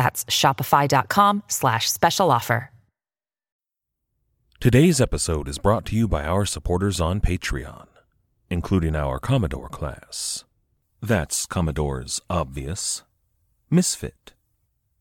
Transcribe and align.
That's 0.00 0.24
shopify.com 0.24 1.42
slash 1.46 1.90
special 1.90 2.30
offer. 2.30 2.70
Today's 4.58 4.98
episode 4.98 5.46
is 5.46 5.58
brought 5.58 5.84
to 5.86 5.94
you 5.94 6.08
by 6.08 6.24
our 6.24 6.46
supporters 6.46 7.02
on 7.02 7.20
Patreon, 7.20 7.86
including 8.48 8.96
our 8.96 9.18
Commodore 9.18 9.68
class. 9.68 10.44
That's 11.02 11.44
Commodore's 11.44 12.18
Obvious, 12.30 13.02
Misfit, 13.68 14.32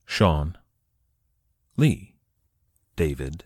Sean, 0.06 0.58
Lee, 1.78 2.16
David, 2.98 3.46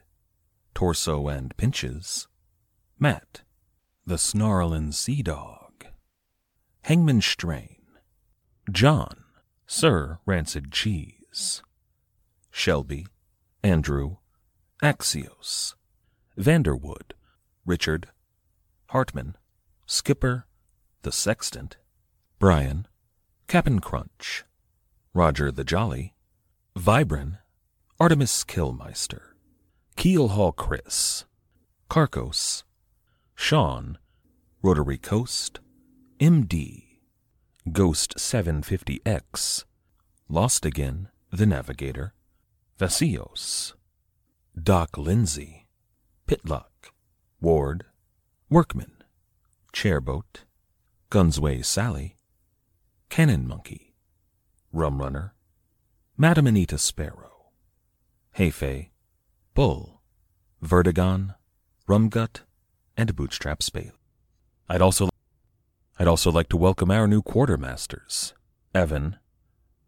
Torso 0.73 1.27
and 1.27 1.55
Pinches, 1.55 2.27
Matt, 2.97 3.43
the 4.07 4.17
Snarlin' 4.17 4.91
Sea 4.91 5.21
Dog, 5.21 5.85
Hangman 6.85 7.21
Strain, 7.21 7.83
John, 8.71 9.23
Sir 9.67 10.17
Rancid 10.25 10.71
Cheese, 10.71 11.22
Shelby, 12.51 13.07
Andrew, 13.63 14.17
Axios, 14.83 15.73
Vanderwood, 16.37 17.13
Richard, 17.65 18.09
Hartman, 18.89 19.35
Skipper, 19.87 20.45
the 21.01 21.11
Sextant, 21.11 21.77
Brian, 22.37 22.87
Cap'n 23.47 23.79
Crunch, 23.79 24.43
Roger 25.13 25.51
the 25.51 25.63
Jolly, 25.63 26.13
Vibran, 26.75 27.39
Artemis 27.99 28.43
Killmeister, 28.43 29.33
Keelhaul 29.97 30.55
Chris, 30.55 31.25
Carcos, 31.89 32.63
Sean, 33.35 33.97
Rotary 34.61 34.97
Coast, 34.97 35.59
MD, 36.19 36.83
Ghost 37.71 38.15
750X, 38.17 39.63
Lost 40.29 40.65
Again, 40.65 41.09
The 41.33 41.47
Navigator, 41.47 42.13
Vasios, 42.77 43.73
Doc 44.55 44.99
Lindsay, 44.99 45.65
Pitlock, 46.27 46.93
Ward, 47.41 47.85
Workman, 48.51 49.03
Chairboat, 49.73 50.43
Gunsway 51.09 51.65
Sally, 51.65 52.17
Cannon 53.09 53.47
Monkey, 53.47 53.95
Rum 54.71 55.01
Runner, 55.01 55.33
Madam 56.15 56.45
Anita 56.45 56.77
Sparrow, 56.77 57.49
Heifei, 58.37 58.89
Bull, 59.55 60.03
Vertigon, 60.63 61.33
Rumgut, 61.89 62.41
and 62.95 63.15
Bootstrap 63.15 63.63
Spade. 63.63 63.93
I'd 64.69 64.83
also 64.83 65.09
I'd 65.97 66.07
also 66.07 66.31
like 66.31 66.49
to 66.49 66.57
welcome 66.57 66.91
our 66.91 67.07
new 67.07 67.23
quartermasters, 67.23 68.33
Evan, 68.75 69.17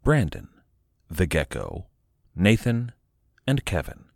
Brandon, 0.02 0.48
the 1.10 1.26
Gecko, 1.26 1.86
Nathan, 2.34 2.92
and 3.46 3.64
Kevin, 3.64 4.06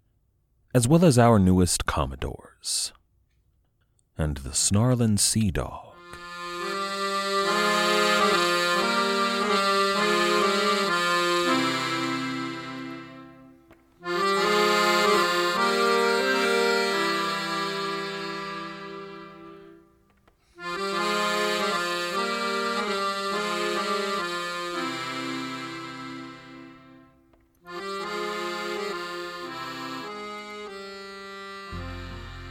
as 0.75 0.89
well 0.89 1.05
as 1.05 1.19
our 1.19 1.39
newest 1.39 1.87
Commodores, 1.87 2.93
and 4.19 4.39
the 4.39 4.55
Snarlin' 4.55 5.19
Sea 5.19 5.51
Dog. 5.51 5.90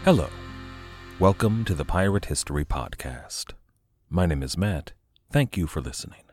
Hello. 0.06 0.30
Welcome 1.20 1.66
to 1.66 1.74
the 1.74 1.84
Pirate 1.84 2.26
History 2.26 2.64
Podcast. 2.64 3.48
My 4.10 4.26
name 4.26 4.42
is 4.42 4.58
Matt. 4.58 4.94
Thank 5.30 5.58
you 5.58 5.68
for 5.68 5.82
listening. 5.82 6.24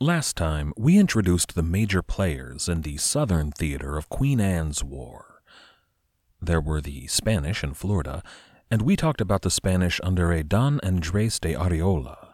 Last 0.00 0.34
time, 0.34 0.72
we 0.74 0.96
introduced 0.96 1.54
the 1.54 1.62
major 1.62 2.00
players 2.00 2.66
in 2.66 2.80
the 2.80 2.96
southern 2.96 3.50
theater 3.50 3.98
of 3.98 4.08
Queen 4.08 4.40
Anne's 4.40 4.82
War. 4.82 5.42
There 6.40 6.62
were 6.62 6.80
the 6.80 7.08
Spanish 7.08 7.62
in 7.62 7.74
Florida, 7.74 8.22
and 8.70 8.80
we 8.80 8.96
talked 8.96 9.20
about 9.20 9.42
the 9.42 9.50
Spanish 9.50 10.00
under 10.02 10.32
a 10.32 10.42
Don 10.42 10.80
Andres 10.82 11.38
de 11.38 11.52
Arriola. 11.52 12.28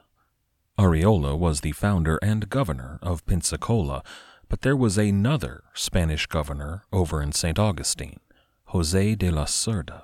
Arriola 0.79 1.37
was 1.37 1.63
the 1.63 1.73
founder 1.73 2.17
and 2.23 2.49
governor 2.49 3.01
of 3.03 3.27
Pensacola, 3.27 4.05
but 4.49 4.61
there 4.61 4.77
was 4.77 4.97
another 4.97 5.65
Spanish 5.75 6.27
governor 6.27 6.85
over 6.93 7.21
in 7.21 7.33
St. 7.33 7.59
Augustine. 7.59 8.21
Jose 8.73 9.15
de 9.15 9.31
la 9.31 9.47
Cerda. 9.47 10.03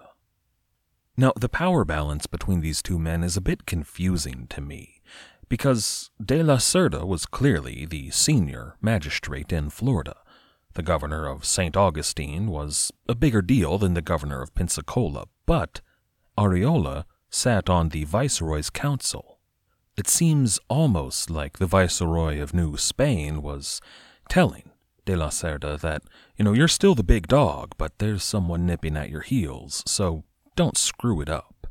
Now, 1.19 1.35
the 1.39 1.51
power 1.51 1.85
balance 1.85 2.27
between 2.27 2.63
these 2.63 2.81
two 2.81 2.99
men 2.99 3.23
is 3.23 3.37
a 3.37 3.43
bit 3.43 3.67
confusing 3.67 4.47
to 4.49 4.63
me, 4.63 5.03
because 5.51 6.11
de 6.25 6.43
la 6.43 6.57
Cerda 6.57 7.05
was 7.05 7.27
clearly 7.27 7.85
the 7.85 8.09
senior 8.11 8.77
magistrate 8.81 9.53
in 9.53 9.69
Florida. 9.69 10.17
The 10.73 10.83
governor 10.83 11.27
of 11.27 11.45
St. 11.45 11.77
Augustine 11.77 12.47
was 12.47 12.91
a 13.07 13.15
bigger 13.15 13.43
deal 13.43 13.77
than 13.77 13.93
the 13.93 14.01
governor 14.01 14.41
of 14.41 14.55
Pensacola, 14.55 15.27
but 15.45 15.83
Arriola 16.39 17.05
sat 17.29 17.69
on 17.69 17.91
the 17.91 18.05
viceroy's 18.05 18.71
council. 18.71 19.41
It 19.99 20.09
seems 20.09 20.59
almost 20.71 21.29
like 21.29 21.59
the 21.59 21.67
viceroy 21.67 22.41
of 22.41 22.55
New 22.55 22.79
Spain 22.79 23.43
was 23.43 23.83
telling 24.31 24.71
de 25.05 25.17
la 25.17 25.29
Cerda 25.29 25.79
that, 25.81 26.03
you 26.37 26.45
know, 26.45 26.53
you're 26.53 26.69
still 26.69 26.95
the 26.95 27.03
big 27.03 27.29
dog, 27.29 27.75
but 27.79 27.99
there's 27.99 28.25
someone 28.25 28.67
nipping 28.67 28.97
at 28.97 29.11
your 29.11 29.21
heels, 29.21 29.83
so 29.87 30.25
don't 30.57 30.79
screw 30.79 31.21
it 31.21 31.29
up. 31.29 31.67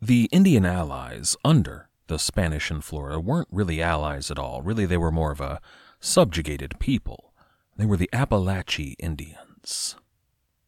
The 0.00 0.28
Indian 0.32 0.66
allies 0.66 1.36
under 1.44 1.88
the 2.06 2.18
Spanish 2.18 2.70
in 2.70 2.80
Florida 2.80 3.18
weren't 3.18 3.48
really 3.50 3.80
allies 3.80 4.30
at 4.30 4.38
all. 4.38 4.60
Really, 4.62 4.86
they 4.86 4.96
were 4.96 5.10
more 5.10 5.32
of 5.32 5.40
a 5.40 5.60
subjugated 6.00 6.78
people. 6.78 7.32
They 7.76 7.86
were 7.86 7.96
the 7.96 8.10
Appalachian 8.12 8.94
Indians. 8.98 9.96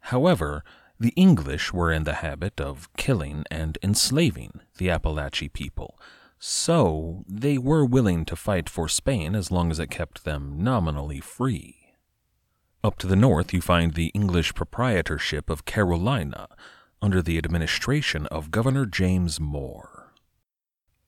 However, 0.01 0.65
the 0.99 1.13
English 1.17 1.73
were 1.73 1.93
in 1.93 2.05
the 2.05 2.15
habit 2.15 2.61
of 2.61 2.89
killing 2.97 3.45
and 3.51 3.77
enslaving 3.83 4.61
the 4.79 4.89
Appalachian 4.89 5.51
people, 5.51 5.99
so 6.39 7.25
they 7.29 7.59
were 7.59 7.85
willing 7.85 8.25
to 8.25 8.37
fight 8.37 8.69
for 8.69 8.89
Spain 8.89 9.35
as 9.35 9.51
long 9.51 9.71
as 9.71 9.79
it 9.79 9.91
kept 9.91 10.25
them 10.25 10.59
nominally 10.59 11.21
free. 11.21 11.95
Up 12.85 12.99
to 12.99 13.07
the 13.07 13.17
north, 13.17 13.53
you 13.53 13.61
find 13.61 13.95
the 13.95 14.13
English 14.15 14.55
proprietorship 14.55 15.51
of 15.51 15.65
Carolina 15.65 16.49
under 17.03 17.21
the 17.21 17.39
administration 17.39 18.27
of 18.27 18.51
Governor 18.51 18.87
James 18.87 19.41
Moore. 19.41 20.13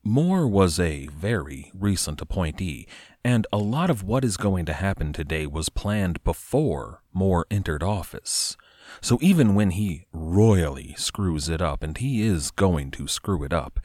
Moore 0.04 0.46
was 0.46 0.80
a 0.80 1.06
very 1.08 1.70
recent 1.74 2.20
appointee, 2.20 2.88
and 3.22 3.46
a 3.52 3.58
lot 3.58 3.90
of 3.90 4.02
what 4.02 4.24
is 4.24 4.36
going 4.36 4.64
to 4.64 4.72
happen 4.72 5.12
today 5.12 5.46
was 5.46 5.68
planned 5.68 6.22
before 6.24 7.02
Moore 7.12 7.46
entered 7.50 7.82
office. 7.82 8.56
So 9.00 9.18
even 9.20 9.54
when 9.54 9.70
he 9.72 10.06
royally 10.12 10.94
screws 10.96 11.48
it 11.48 11.60
up, 11.60 11.82
and 11.82 11.98
he 11.98 12.22
is 12.22 12.50
going 12.50 12.90
to 12.92 13.06
screw 13.06 13.44
it 13.44 13.52
up, 13.52 13.80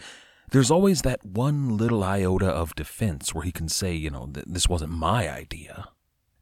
there's 0.53 0.69
always 0.69 1.01
that 1.01 1.25
one 1.25 1.77
little 1.77 2.03
iota 2.03 2.45
of 2.45 2.75
defense 2.75 3.33
where 3.33 3.43
he 3.43 3.51
can 3.51 3.67
say, 3.67 3.91
you 3.91 4.11
know, 4.11 4.29
this 4.31 4.69
wasn't 4.69 4.91
my 4.91 5.27
idea. 5.27 5.89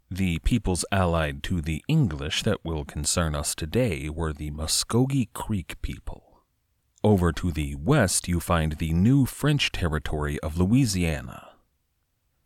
The 0.10 0.40
peoples 0.40 0.84
allied 0.92 1.44
to 1.44 1.62
the 1.62 1.82
English 1.88 2.44
that 2.44 2.66
will 2.66 2.84
concern 2.84 3.36
us 3.36 3.56
today 3.56 4.10
were 4.10 4.34
the 4.34 4.52
Muscogee 4.52 5.30
Creek 5.34 5.82
people. 5.82 6.44
Over 7.06 7.32
to 7.32 7.54
the 7.54 7.76
west, 7.76 8.28
you 8.28 8.42
find 8.42 8.74
the 8.74 8.92
new 8.92 9.26
French 9.26 9.72
territory 9.72 10.38
of 10.42 10.58
Louisiana. 10.58 11.54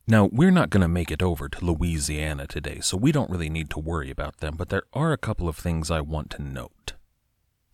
Now, 0.05 0.29
we're 0.31 0.51
not 0.51 0.69
going 0.69 0.81
to 0.81 0.87
make 0.87 1.09
it 1.09 1.23
over 1.23 1.49
to 1.49 1.65
Louisiana 1.65 2.45
today, 2.45 2.79
so 2.79 2.95
we 2.95 3.11
don't 3.11 3.31
really 3.31 3.49
need 3.49 3.71
to 3.71 3.79
worry 3.79 4.11
about 4.11 4.37
them, 4.37 4.55
but 4.55 4.69
there 4.69 4.83
are 4.93 5.11
a 5.11 5.17
couple 5.17 5.49
of 5.49 5.57
things 5.57 5.89
I 5.89 6.01
want 6.01 6.29
to 6.31 6.43
note. 6.43 6.93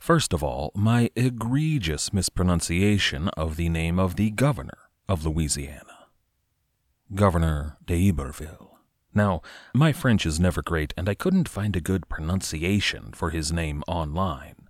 First 0.01 0.33
of 0.33 0.43
all, 0.43 0.71
my 0.73 1.11
egregious 1.15 2.11
mispronunciation 2.11 3.27
of 3.37 3.55
the 3.55 3.69
name 3.69 3.99
of 3.99 4.15
the 4.15 4.31
governor 4.31 4.89
of 5.07 5.27
Louisiana. 5.27 6.07
Governor 7.13 7.77
d'Iberville 7.85 8.79
Now, 9.13 9.43
my 9.75 9.93
French 9.93 10.25
is 10.25 10.39
never 10.39 10.63
great, 10.63 10.91
and 10.97 11.07
I 11.07 11.13
couldn't 11.13 11.47
find 11.47 11.75
a 11.75 11.81
good 11.81 12.09
pronunciation 12.09 13.11
for 13.13 13.29
his 13.29 13.51
name 13.51 13.83
online. 13.87 14.67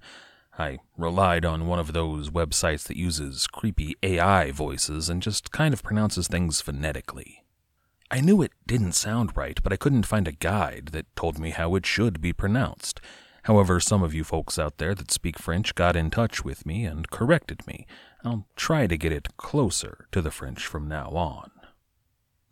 I 0.60 0.80
relied 0.98 1.45
on 1.45 1.66
one 1.66 1.80
of 1.80 1.94
those 1.94 2.30
websites 2.30 2.84
that 2.88 2.98
uses 2.98 3.48
creepy 3.48 3.95
AI 4.04 4.51
voices 4.51 5.07
and 5.07 5.22
just 5.22 5.54
kind 5.54 5.74
of 5.74 5.81
pronounces 5.81 6.27
things 6.27 6.60
phonetically. 6.60 7.45
I 8.12 8.19
knew 8.19 8.42
it 8.42 8.51
didn't 8.68 8.95
sound 8.95 9.38
right, 9.38 9.57
but 9.63 9.72
I 9.72 9.77
couldn't 9.77 10.06
find 10.06 10.27
a 10.27 10.34
guide 10.34 10.89
that 10.92 11.16
told 11.16 11.39
me 11.39 11.51
how 11.51 11.75
it 11.75 11.86
should 11.86 12.19
be 12.19 12.34
pronounced. 12.34 13.00
However, 13.43 13.79
some 13.79 14.03
of 14.03 14.13
you 14.13 14.23
folks 14.23 14.59
out 14.59 14.77
there 14.77 14.93
that 14.93 15.11
speak 15.11 15.39
French 15.39 15.73
got 15.73 15.95
in 15.95 16.11
touch 16.11 16.45
with 16.45 16.65
me 16.65 16.85
and 16.85 17.09
corrected 17.09 17.65
me. 17.65 17.88
I'll 18.23 18.45
try 18.55 18.88
to 18.88 18.97
get 18.97 19.11
it 19.11 19.35
closer 19.38 20.07
to 20.11 20.21
the 20.21 20.31
French 20.31 20.65
from 20.65 20.88
now 20.88 21.09
on. 21.09 21.49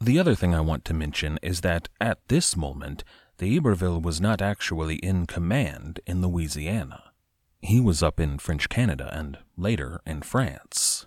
The 0.01 0.17
other 0.17 0.33
thing 0.33 0.55
I 0.55 0.61
want 0.61 0.85
to 0.85 0.93
mention 0.93 1.37
is 1.41 1.61
that 1.61 1.89
at 1.99 2.19
this 2.27 2.55
moment, 2.55 3.03
d'Iberville 3.37 4.01
was 4.01 4.19
not 4.19 4.41
actually 4.41 4.95
in 4.95 5.27
command 5.27 5.99
in 6.07 6.21
Louisiana. 6.21 7.11
He 7.61 7.79
was 7.79 8.01
up 8.01 8.19
in 8.19 8.39
French 8.39 8.69
Canada 8.69 9.09
and 9.13 9.37
later 9.57 10.01
in 10.05 10.21
France. 10.21 11.05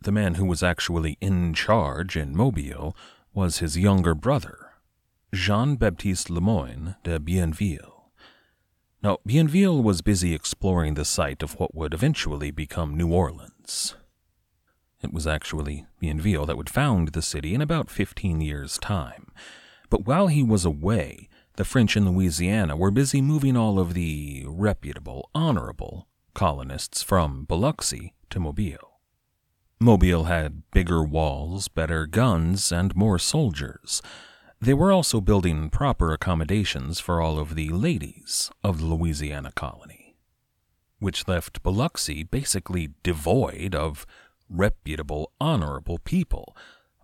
The 0.00 0.12
man 0.12 0.34
who 0.34 0.46
was 0.46 0.62
actually 0.62 1.18
in 1.20 1.54
charge 1.54 2.16
in 2.16 2.34
Mobile 2.34 2.96
was 3.34 3.58
his 3.58 3.78
younger 3.78 4.14
brother, 4.14 4.72
Jean 5.32 5.76
Baptiste 5.76 6.30
Lemoyne 6.30 6.96
de 7.04 7.20
Bienville. 7.20 7.91
Now, 9.02 9.18
Bienville 9.26 9.82
was 9.82 10.00
busy 10.00 10.32
exploring 10.32 10.94
the 10.94 11.04
site 11.04 11.42
of 11.42 11.58
what 11.58 11.74
would 11.74 11.92
eventually 11.92 12.52
become 12.52 12.96
New 12.96 13.12
Orleans. 13.12 13.96
It 15.02 15.12
was 15.12 15.26
actually 15.26 15.86
Bienville 16.00 16.46
that 16.46 16.56
would 16.56 16.70
found 16.70 17.08
the 17.08 17.20
city 17.20 17.52
in 17.52 17.60
about 17.60 17.90
15 17.90 18.40
years' 18.40 18.78
time. 18.78 19.32
But 19.90 20.06
while 20.06 20.28
he 20.28 20.44
was 20.44 20.64
away, 20.64 21.28
the 21.56 21.64
French 21.64 21.96
in 21.96 22.08
Louisiana 22.08 22.76
were 22.76 22.92
busy 22.92 23.20
moving 23.20 23.56
all 23.56 23.80
of 23.80 23.94
the 23.94 24.44
reputable, 24.46 25.28
honorable 25.34 26.06
colonists 26.32 27.02
from 27.02 27.44
Biloxi 27.44 28.14
to 28.30 28.38
Mobile. 28.38 29.00
Mobile 29.80 30.24
had 30.24 30.62
bigger 30.70 31.02
walls, 31.02 31.66
better 31.66 32.06
guns, 32.06 32.70
and 32.70 32.94
more 32.94 33.18
soldiers. 33.18 34.00
They 34.62 34.74
were 34.74 34.92
also 34.92 35.20
building 35.20 35.70
proper 35.70 36.12
accommodations 36.12 37.00
for 37.00 37.20
all 37.20 37.36
of 37.36 37.56
the 37.56 37.70
ladies 37.70 38.48
of 38.62 38.78
the 38.78 38.84
Louisiana 38.84 39.50
colony, 39.50 40.14
which 41.00 41.26
left 41.26 41.64
Biloxi 41.64 42.22
basically 42.22 42.90
devoid 43.02 43.74
of 43.74 44.06
reputable, 44.48 45.32
honorable 45.40 45.98
people. 45.98 46.56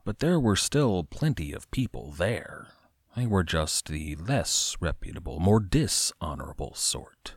But 0.05 0.21
there 0.21 0.39
were 0.39 0.55
still 0.55 1.03
plenty 1.03 1.53
of 1.53 1.69
people 1.73 2.13
there. 2.13 2.69
They 3.17 3.27
were 3.27 3.43
just 3.43 3.89
the 3.89 4.15
less 4.15 4.77
reputable, 4.79 5.41
more 5.41 5.59
dishonorable 5.59 6.75
sort. 6.75 7.35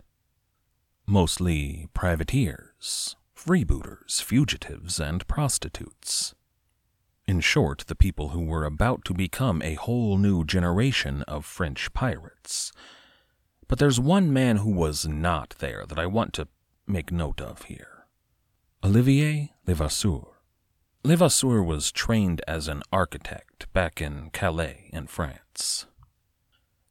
Mostly 1.08 1.88
privateers, 1.96 3.16
freebooters, 3.36 4.22
fugitives, 4.22 5.00
and 5.00 5.28
prostitutes. 5.28 6.36
In 7.28 7.40
short, 7.40 7.86
the 7.88 7.96
people 7.96 8.30
who 8.30 8.42
were 8.42 8.66
about 8.66 9.06
to 9.06 9.14
become 9.14 9.62
a 9.62 9.76
whole 9.76 10.18
new 10.18 10.44
generation 10.44 11.24
of 11.24 11.46
French 11.46 11.94
pirates. 11.94 12.72
But 13.68 13.80
there's 13.80 14.00
one 14.00 14.34
man 14.34 14.58
who 14.58 14.72
was 14.72 15.08
not 15.08 15.56
there 15.60 15.86
that 15.88 16.00
I 16.00 16.06
want 16.06 16.34
to 16.34 16.48
make 16.88 17.12
note 17.12 17.40
of 17.40 17.64
here 17.64 18.06
Olivier 18.84 19.54
Levasseur. 19.66 20.24
Levasseur 21.04 21.64
was 21.64 21.92
trained 21.92 22.42
as 22.48 22.68
an 22.68 22.84
architect 22.92 23.72
back 23.74 24.02
in 24.02 24.30
Calais 24.32 24.90
in 24.92 25.08
France. 25.08 25.86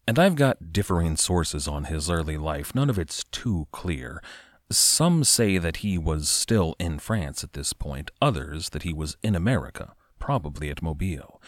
And 0.07 0.19
I've 0.19 0.35
got 0.35 0.73
differing 0.73 1.17
sources 1.17 1.69
on 1.69 1.85
his 1.85 2.11
early 2.11 2.37
life, 2.37 2.75
none 2.75 2.91
of 2.91 2.99
it's 2.99 3.25
too 3.25 3.69
clear. 3.71 4.23
Some 4.71 5.23
say 5.23 5.59
that 5.59 5.79
he 5.79 5.99
was 5.99 6.29
still 6.29 6.75
in 6.79 6.99
France 6.99 7.45
at 7.45 7.53
this 7.53 7.73
point, 7.73 8.11
others 8.23 8.71
that 8.71 8.83
he 8.83 8.93
was 8.93 9.17
in 9.23 9.35
America, 9.37 9.95
probably 10.21 10.71
at 10.71 10.83
Mobile. 10.83 11.43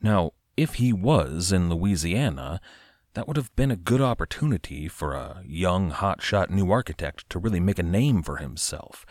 Now, 0.00 0.32
if 0.56 0.74
he 0.74 0.92
was 0.92 1.50
in 1.50 1.68
Louisiana, 1.68 2.60
that 3.14 3.26
would 3.26 3.36
have 3.36 3.54
been 3.56 3.70
a 3.70 3.76
good 3.76 4.00
opportunity 4.00 4.88
for 4.88 5.14
a 5.14 5.42
young, 5.44 5.90
hotshot 5.90 6.50
new 6.50 6.70
architect 6.70 7.28
to 7.30 7.38
really 7.38 7.60
make 7.60 7.78
a 7.78 7.82
name 7.82 8.22
for 8.22 8.36
himself. 8.36 9.04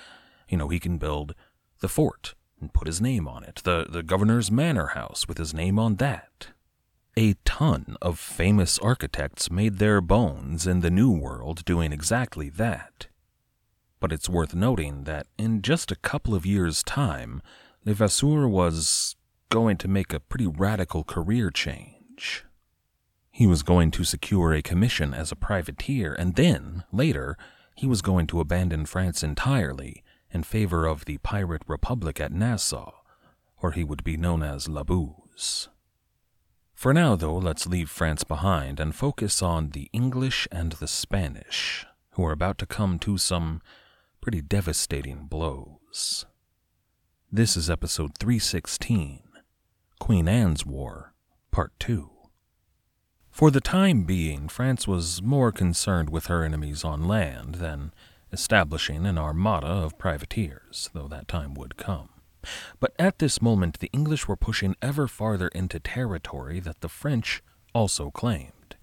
You 0.47 0.57
know, 0.57 0.69
he 0.69 0.79
can 0.79 0.97
build 0.97 1.35
the 1.81 1.89
fort 1.89 2.35
and 2.59 2.73
put 2.73 2.87
his 2.87 3.01
name 3.01 3.27
on 3.27 3.43
it, 3.43 3.61
the, 3.63 3.85
the 3.89 4.03
governor's 4.03 4.51
manor 4.51 4.87
house 4.87 5.27
with 5.27 5.37
his 5.37 5.53
name 5.53 5.77
on 5.77 5.95
that. 5.95 6.49
A 7.17 7.35
ton 7.43 7.97
of 8.01 8.17
famous 8.17 8.79
architects 8.79 9.51
made 9.51 9.77
their 9.79 9.99
bones 9.99 10.65
in 10.65 10.79
the 10.79 10.89
New 10.89 11.11
World 11.11 11.65
doing 11.65 11.91
exactly 11.91 12.49
that. 12.49 13.07
But 13.99 14.13
it's 14.13 14.29
worth 14.29 14.55
noting 14.55 15.03
that 15.03 15.27
in 15.37 15.61
just 15.61 15.91
a 15.91 15.97
couple 15.97 16.33
of 16.33 16.45
years' 16.45 16.83
time, 16.83 17.41
Levasseur 17.83 18.47
was 18.47 19.15
going 19.49 19.75
to 19.77 19.87
make 19.87 20.13
a 20.13 20.19
pretty 20.19 20.45
radical 20.45 21.03
career 21.03 21.49
change. 21.49 22.45
He 23.31 23.47
was 23.47 23.63
going 23.63 23.89
to 23.91 24.03
secure 24.03 24.53
a 24.53 24.61
commission 24.61 25.13
as 25.13 25.31
a 25.31 25.35
privateer, 25.35 26.13
and 26.13 26.35
then, 26.35 26.83
later, 26.91 27.37
he 27.75 27.87
was 27.87 28.03
going 28.03 28.27
to 28.27 28.39
abandon 28.39 28.85
France 28.85 29.23
entirely 29.23 30.03
in 30.29 30.43
favor 30.43 30.85
of 30.85 31.05
the 31.05 31.17
pirate 31.19 31.63
republic 31.65 32.21
at 32.21 32.31
Nassau, 32.31 32.91
where 33.57 33.71
he 33.71 33.83
would 33.83 34.03
be 34.03 34.15
known 34.15 34.43
as 34.43 34.67
La 34.67 34.83
Buse. 34.83 35.69
For 36.75 36.93
now, 36.93 37.15
though, 37.15 37.37
let's 37.37 37.65
leave 37.65 37.89
France 37.89 38.23
behind 38.23 38.79
and 38.79 38.93
focus 38.93 39.41
on 39.41 39.69
the 39.69 39.89
English 39.91 40.47
and 40.51 40.73
the 40.73 40.87
Spanish, 40.87 41.85
who 42.11 42.25
are 42.25 42.31
about 42.31 42.57
to 42.59 42.65
come 42.65 42.99
to 42.99 43.17
some 43.17 43.61
pretty 44.19 44.41
devastating 44.41 45.25
blows. 45.25 46.25
This 47.33 47.55
is 47.55 47.69
episode 47.69 48.17
316 48.17 49.21
Queen 50.01 50.27
Anne's 50.27 50.65
War, 50.65 51.13
Part 51.49 51.71
2. 51.79 52.09
For 53.29 53.49
the 53.49 53.61
time 53.61 54.03
being, 54.03 54.49
France 54.49 54.85
was 54.85 55.21
more 55.21 55.53
concerned 55.53 56.09
with 56.09 56.25
her 56.25 56.43
enemies 56.43 56.83
on 56.83 57.07
land 57.07 57.55
than 57.55 57.93
establishing 58.33 59.05
an 59.05 59.17
armada 59.17 59.67
of 59.67 59.97
privateers, 59.97 60.89
though 60.91 61.07
that 61.07 61.29
time 61.29 61.53
would 61.53 61.77
come. 61.77 62.09
But 62.81 62.91
at 62.99 63.19
this 63.19 63.41
moment, 63.41 63.79
the 63.79 63.91
English 63.93 64.27
were 64.27 64.35
pushing 64.35 64.75
ever 64.81 65.07
farther 65.07 65.47
into 65.47 65.79
territory 65.79 66.59
that 66.59 66.81
the 66.81 66.89
French 66.89 67.41
also 67.73 68.11
claimed. 68.11 68.75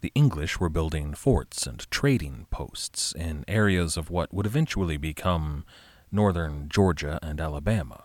The 0.00 0.12
English 0.14 0.60
were 0.60 0.68
building 0.68 1.14
forts 1.14 1.66
and 1.66 1.90
trading 1.90 2.46
posts 2.52 3.12
in 3.16 3.44
areas 3.48 3.96
of 3.96 4.10
what 4.10 4.32
would 4.32 4.46
eventually 4.46 4.96
become 4.96 5.64
northern 6.12 6.68
Georgia 6.68 7.18
and 7.22 7.40
Alabama. 7.40 8.04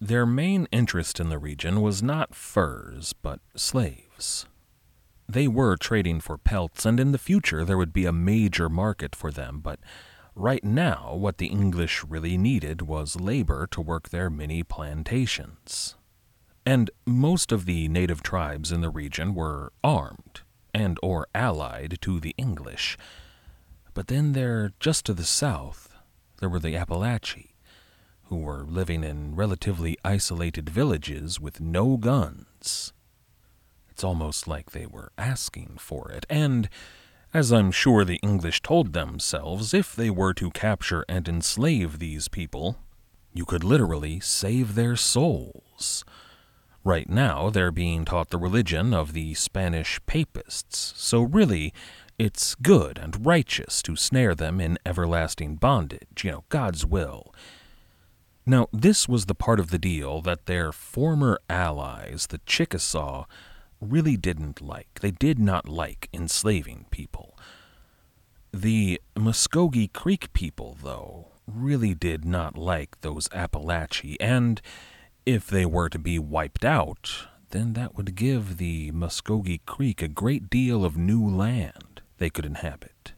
Their 0.00 0.24
main 0.24 0.66
interest 0.72 1.20
in 1.20 1.28
the 1.28 1.38
region 1.38 1.82
was 1.82 2.02
not 2.02 2.34
furs, 2.34 3.12
but 3.12 3.40
slaves. 3.54 4.46
They 5.28 5.46
were 5.46 5.76
trading 5.76 6.20
for 6.20 6.38
pelts, 6.38 6.86
and 6.86 6.98
in 6.98 7.12
the 7.12 7.18
future 7.18 7.64
there 7.64 7.76
would 7.76 7.92
be 7.92 8.06
a 8.06 8.12
major 8.12 8.68
market 8.68 9.14
for 9.14 9.30
them, 9.30 9.60
but 9.60 9.78
right 10.34 10.64
now 10.64 11.14
what 11.14 11.38
the 11.38 11.46
English 11.46 12.02
really 12.04 12.38
needed 12.38 12.82
was 12.82 13.20
labor 13.20 13.66
to 13.72 13.80
work 13.80 14.08
their 14.08 14.30
many 14.30 14.62
plantations. 14.62 15.94
And 16.64 16.90
most 17.06 17.52
of 17.52 17.66
the 17.66 17.88
native 17.88 18.22
tribes 18.22 18.72
in 18.72 18.80
the 18.80 18.90
region 18.90 19.34
were 19.34 19.72
armed 19.84 20.40
and 20.72 20.98
or 21.02 21.26
allied 21.34 21.98
to 22.00 22.20
the 22.20 22.34
English. 22.36 22.96
But 23.94 24.06
then 24.06 24.32
there, 24.32 24.72
just 24.80 25.04
to 25.06 25.14
the 25.14 25.24
south, 25.24 25.89
there 26.40 26.48
were 26.48 26.58
the 26.58 26.74
Apalachee, 26.74 27.50
who 28.24 28.36
were 28.36 28.64
living 28.64 29.04
in 29.04 29.36
relatively 29.36 29.96
isolated 30.04 30.68
villages 30.68 31.38
with 31.38 31.60
no 31.60 31.96
guns. 31.96 32.92
It's 33.90 34.02
almost 34.02 34.48
like 34.48 34.70
they 34.70 34.86
were 34.86 35.12
asking 35.18 35.76
for 35.78 36.10
it, 36.10 36.26
and, 36.28 36.68
as 37.32 37.52
I'm 37.52 37.70
sure 37.70 38.04
the 38.04 38.20
English 38.22 38.62
told 38.62 38.92
themselves, 38.92 39.72
if 39.74 39.94
they 39.94 40.10
were 40.10 40.34
to 40.34 40.50
capture 40.50 41.04
and 41.08 41.28
enslave 41.28 41.98
these 41.98 42.28
people, 42.28 42.78
you 43.32 43.44
could 43.44 43.62
literally 43.62 44.18
save 44.18 44.74
their 44.74 44.96
souls. 44.96 46.04
Right 46.82 47.08
now, 47.08 47.50
they're 47.50 47.70
being 47.70 48.06
taught 48.06 48.30
the 48.30 48.38
religion 48.38 48.94
of 48.94 49.12
the 49.12 49.34
Spanish 49.34 50.00
papists, 50.06 50.94
so 50.96 51.20
really, 51.20 51.74
it's 52.20 52.54
good 52.56 52.98
and 52.98 53.24
righteous 53.24 53.80
to 53.80 53.96
snare 53.96 54.34
them 54.34 54.60
in 54.60 54.78
everlasting 54.84 55.56
bondage, 55.56 56.22
you 56.22 56.30
know, 56.30 56.44
God's 56.50 56.84
will. 56.84 57.34
Now, 58.44 58.68
this 58.74 59.08
was 59.08 59.24
the 59.24 59.34
part 59.34 59.58
of 59.58 59.70
the 59.70 59.78
deal 59.78 60.20
that 60.20 60.44
their 60.44 60.70
former 60.70 61.40
allies, 61.48 62.26
the 62.26 62.42
Chickasaw, 62.44 63.24
really 63.80 64.18
didn't 64.18 64.60
like. 64.60 65.00
They 65.00 65.12
did 65.12 65.38
not 65.38 65.66
like 65.66 66.10
enslaving 66.12 66.84
people. 66.90 67.38
The 68.52 69.00
Muskogee 69.16 69.90
Creek 69.90 70.34
people, 70.34 70.76
though, 70.82 71.28
really 71.46 71.94
did 71.94 72.26
not 72.26 72.54
like 72.58 73.00
those 73.00 73.28
Apalachee, 73.28 74.16
and 74.20 74.60
if 75.24 75.46
they 75.46 75.64
were 75.64 75.88
to 75.88 75.98
be 75.98 76.18
wiped 76.18 76.66
out, 76.66 77.28
then 77.48 77.72
that 77.72 77.96
would 77.96 78.14
give 78.14 78.58
the 78.58 78.92
Muskogee 78.92 79.64
Creek 79.64 80.02
a 80.02 80.08
great 80.08 80.50
deal 80.50 80.84
of 80.84 80.98
new 80.98 81.26
land 81.26 81.89
they 82.20 82.30
could 82.30 82.46
inhabit. 82.46 83.14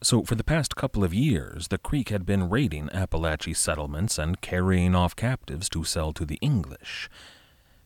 So, 0.00 0.22
for 0.22 0.36
the 0.36 0.44
past 0.44 0.76
couple 0.76 1.02
of 1.02 1.12
years, 1.12 1.68
the 1.68 1.76
Creek 1.76 2.08
had 2.08 2.24
been 2.24 2.48
raiding 2.48 2.88
Appalachian 2.92 3.54
settlements 3.54 4.16
and 4.16 4.40
carrying 4.40 4.94
off 4.94 5.16
captives 5.16 5.68
to 5.70 5.82
sell 5.82 6.12
to 6.12 6.24
the 6.24 6.38
English. 6.40 7.10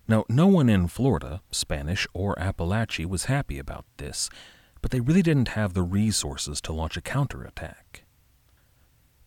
Now, 0.07 0.25
no 0.29 0.47
one 0.47 0.69
in 0.69 0.89
Florida, 0.89 1.41
Spanish 1.51 2.07
or 2.13 2.35
Apalachee, 2.37 3.07
was 3.07 3.25
happy 3.25 3.59
about 3.59 3.87
this, 3.97 4.29
but 4.83 4.91
they 4.91 5.01
really 5.01 5.23
didn't 5.23 5.49
have 5.49 5.73
the 5.73 5.83
resources 5.83 6.61
to 6.61 6.73
launch 6.75 6.99
a 6.99 7.01
counterattack. 7.01 8.05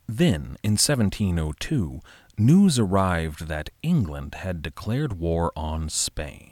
Then, 0.07 0.57
in 0.61 0.73
1702, 0.73 2.01
news 2.37 2.77
arrived 2.77 3.47
that 3.47 3.71
England 3.81 4.35
had 4.35 4.61
declared 4.61 5.19
war 5.19 5.51
on 5.55 5.89
Spain. 5.89 6.51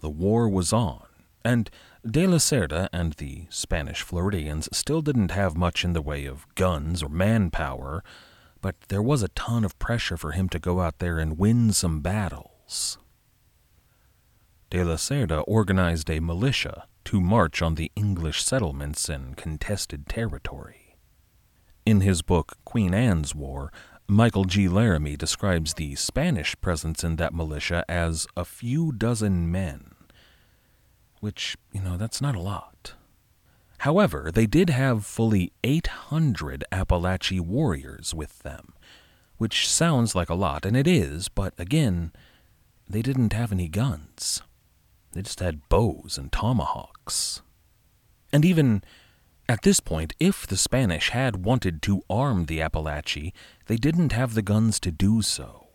The 0.00 0.10
war 0.10 0.48
was 0.48 0.72
on, 0.72 1.06
and 1.44 1.68
De 2.10 2.26
la 2.26 2.38
Cerda 2.38 2.88
and 2.90 3.12
the 3.14 3.44
Spanish 3.50 4.00
Floridians 4.00 4.66
still 4.72 5.02
didn't 5.02 5.32
have 5.32 5.58
much 5.58 5.84
in 5.84 5.92
the 5.92 6.00
way 6.00 6.24
of 6.24 6.46
guns 6.54 7.02
or 7.02 7.10
manpower, 7.10 8.02
but 8.62 8.76
there 8.88 9.02
was 9.02 9.22
a 9.22 9.28
ton 9.28 9.62
of 9.62 9.78
pressure 9.78 10.16
for 10.16 10.32
him 10.32 10.48
to 10.48 10.58
go 10.58 10.80
out 10.80 11.00
there 11.00 11.18
and 11.18 11.38
win 11.38 11.70
some 11.70 12.00
battles. 12.00 12.96
De 14.70 14.82
la 14.82 14.94
Cerda 14.94 15.42
organized 15.46 16.08
a 16.08 16.20
militia 16.20 16.86
to 17.04 17.20
march 17.20 17.60
on 17.60 17.74
the 17.74 17.92
English 17.94 18.42
settlements 18.42 19.10
in 19.10 19.34
contested 19.34 20.06
territory. 20.06 20.96
In 21.84 22.00
his 22.00 22.22
book 22.22 22.56
Queen 22.64 22.94
Anne's 22.94 23.34
War, 23.34 23.70
Michael 24.06 24.44
G. 24.44 24.66
Laramie 24.66 25.16
describes 25.16 25.74
the 25.74 25.94
Spanish 25.96 26.58
presence 26.62 27.04
in 27.04 27.16
that 27.16 27.34
militia 27.34 27.84
as 27.86 28.26
a 28.34 28.46
few 28.46 28.92
dozen 28.92 29.52
men 29.52 29.87
which, 31.20 31.56
you 31.72 31.80
know, 31.80 31.96
that's 31.96 32.20
not 32.20 32.36
a 32.36 32.40
lot. 32.40 32.94
However, 33.78 34.30
they 34.32 34.46
did 34.46 34.70
have 34.70 35.06
fully 35.06 35.52
800 35.62 36.64
Appalachian 36.72 37.48
warriors 37.48 38.14
with 38.14 38.40
them, 38.40 38.72
which 39.36 39.68
sounds 39.68 40.14
like 40.14 40.28
a 40.28 40.34
lot, 40.34 40.66
and 40.66 40.76
it 40.76 40.86
is, 40.86 41.28
but 41.28 41.54
again, 41.58 42.12
they 42.88 43.02
didn't 43.02 43.32
have 43.32 43.52
any 43.52 43.68
guns. 43.68 44.42
They 45.12 45.22
just 45.22 45.40
had 45.40 45.68
bows 45.68 46.18
and 46.18 46.32
tomahawks. 46.32 47.42
And 48.32 48.44
even 48.44 48.82
at 49.48 49.62
this 49.62 49.80
point, 49.80 50.12
if 50.20 50.46
the 50.46 50.56
Spanish 50.56 51.10
had 51.10 51.44
wanted 51.44 51.80
to 51.82 52.02
arm 52.10 52.46
the 52.46 52.60
Appalachian, 52.60 53.32
they 53.66 53.76
didn't 53.76 54.12
have 54.12 54.34
the 54.34 54.42
guns 54.42 54.78
to 54.80 54.90
do 54.90 55.22
so. 55.22 55.68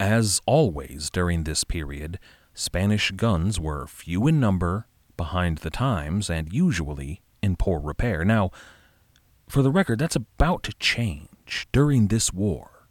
As 0.00 0.40
always 0.46 1.10
during 1.10 1.44
this 1.44 1.62
period, 1.62 2.18
Spanish 2.54 3.10
guns 3.12 3.58
were 3.58 3.86
few 3.86 4.26
in 4.26 4.38
number, 4.38 4.86
behind 5.16 5.58
the 5.58 5.70
times, 5.70 6.28
and 6.28 6.52
usually 6.52 7.22
in 7.42 7.56
poor 7.56 7.80
repair. 7.80 8.24
Now, 8.24 8.50
for 9.48 9.62
the 9.62 9.70
record, 9.70 9.98
that's 9.98 10.16
about 10.16 10.62
to 10.64 10.72
change 10.78 11.66
during 11.72 12.08
this 12.08 12.32
war. 12.32 12.88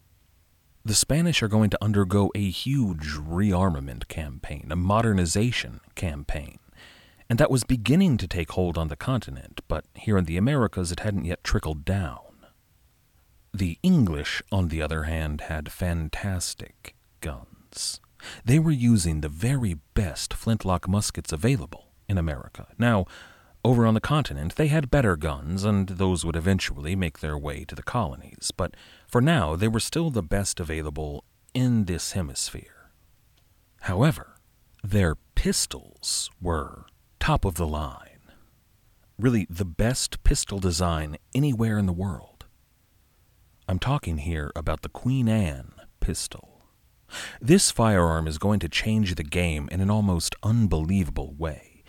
The 0.83 0.95
Spanish 0.95 1.43
are 1.43 1.47
going 1.47 1.69
to 1.69 1.83
undergo 1.83 2.31
a 2.33 2.49
huge 2.49 3.13
rearmament 3.15 4.07
campaign, 4.07 4.67
a 4.71 4.75
modernization 4.75 5.79
campaign, 5.95 6.57
and 7.29 7.37
that 7.39 7.51
was 7.51 7.63
beginning 7.63 8.17
to 8.17 8.27
take 8.27 8.51
hold 8.51 8.77
on 8.77 8.87
the 8.87 8.95
continent, 8.95 9.61
but 9.67 9.85
here 9.93 10.17
in 10.17 10.25
the 10.25 10.37
Americas 10.37 10.91
it 10.91 11.01
hadn't 11.01 11.25
yet 11.25 11.43
trickled 11.43 11.85
down. 11.85 12.47
The 13.53 13.77
English, 13.83 14.41
on 14.51 14.69
the 14.69 14.81
other 14.81 15.03
hand, 15.03 15.41
had 15.41 15.71
fantastic 15.71 16.95
guns. 17.19 17.99
They 18.45 18.59
were 18.59 18.71
using 18.71 19.21
the 19.21 19.29
very 19.29 19.75
best 19.93 20.33
flintlock 20.33 20.87
muskets 20.87 21.31
available 21.31 21.87
in 22.07 22.17
America. 22.17 22.67
Now, 22.77 23.05
over 23.63 23.85
on 23.85 23.93
the 23.93 24.01
continent, 24.01 24.55
they 24.55 24.67
had 24.67 24.89
better 24.89 25.15
guns, 25.15 25.63
and 25.63 25.87
those 25.87 26.25
would 26.25 26.35
eventually 26.35 26.95
make 26.95 27.19
their 27.19 27.37
way 27.37 27.63
to 27.65 27.75
the 27.75 27.83
colonies, 27.83 28.51
but 28.55 28.75
for 29.07 29.21
now 29.21 29.55
they 29.55 29.67
were 29.67 29.79
still 29.79 30.09
the 30.09 30.23
best 30.23 30.59
available 30.59 31.23
in 31.53 31.85
this 31.85 32.13
hemisphere. 32.13 32.89
However, 33.81 34.35
their 34.83 35.15
pistols 35.35 36.29
were 36.41 36.85
top 37.19 37.45
of 37.45 37.55
the 37.55 37.67
line. 37.67 38.07
Really, 39.19 39.45
the 39.49 39.65
best 39.65 40.23
pistol 40.23 40.59
design 40.59 41.17
anywhere 41.35 41.77
in 41.77 41.85
the 41.85 41.93
world. 41.93 42.45
I'm 43.67 43.79
talking 43.79 44.17
here 44.17 44.51
about 44.55 44.81
the 44.81 44.89
Queen 44.89 45.29
Anne 45.29 45.73
pistol. 45.99 46.50
This 47.41 47.71
firearm 47.71 48.27
is 48.27 48.37
going 48.37 48.59
to 48.59 48.69
change 48.69 49.15
the 49.15 49.23
game 49.23 49.67
in 49.71 49.81
an 49.81 49.89
almost 49.89 50.35
unbelievable 50.43 51.33
way. 51.37 51.83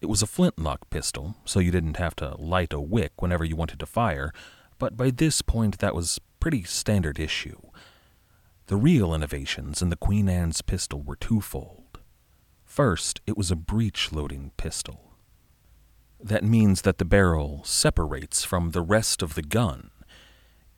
It 0.00 0.06
was 0.06 0.22
a 0.22 0.26
flintlock 0.26 0.88
pistol, 0.90 1.36
so 1.44 1.60
you 1.60 1.70
didn't 1.70 1.96
have 1.96 2.16
to 2.16 2.34
light 2.36 2.72
a 2.72 2.80
wick 2.80 3.20
whenever 3.20 3.44
you 3.44 3.56
wanted 3.56 3.78
to 3.80 3.86
fire, 3.86 4.32
but 4.78 4.96
by 4.96 5.10
this 5.10 5.42
point 5.42 5.78
that 5.78 5.94
was 5.94 6.20
pretty 6.40 6.64
standard 6.64 7.18
issue. 7.18 7.60
The 8.66 8.76
real 8.76 9.14
innovations 9.14 9.82
in 9.82 9.90
the 9.90 9.96
Queen 9.96 10.28
Anne's 10.28 10.62
pistol 10.62 11.02
were 11.02 11.16
twofold. 11.16 11.98
First, 12.64 13.20
it 13.26 13.36
was 13.36 13.50
a 13.50 13.56
breech 13.56 14.12
loading 14.12 14.52
pistol. 14.56 15.12
That 16.22 16.44
means 16.44 16.82
that 16.82 16.98
the 16.98 17.04
barrel 17.04 17.62
separates 17.64 18.44
from 18.44 18.70
the 18.70 18.82
rest 18.82 19.22
of 19.22 19.34
the 19.34 19.42
gun 19.42 19.90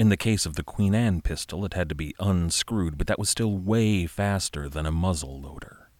in 0.02 0.08
the 0.08 0.16
case 0.16 0.46
of 0.46 0.56
the 0.56 0.64
Queen 0.64 0.96
Anne 0.96 1.20
pistol, 1.20 1.64
it 1.64 1.74
had 1.74 1.88
to 1.88 1.94
be 1.94 2.12
unscrewed, 2.18 2.98
but 2.98 3.06
that 3.06 3.20
was 3.20 3.28
still 3.28 3.56
way 3.56 4.04
faster 4.04 4.68
than 4.68 4.84
a 4.84 4.90
muzzle 4.90 5.40
loader. 5.40 5.90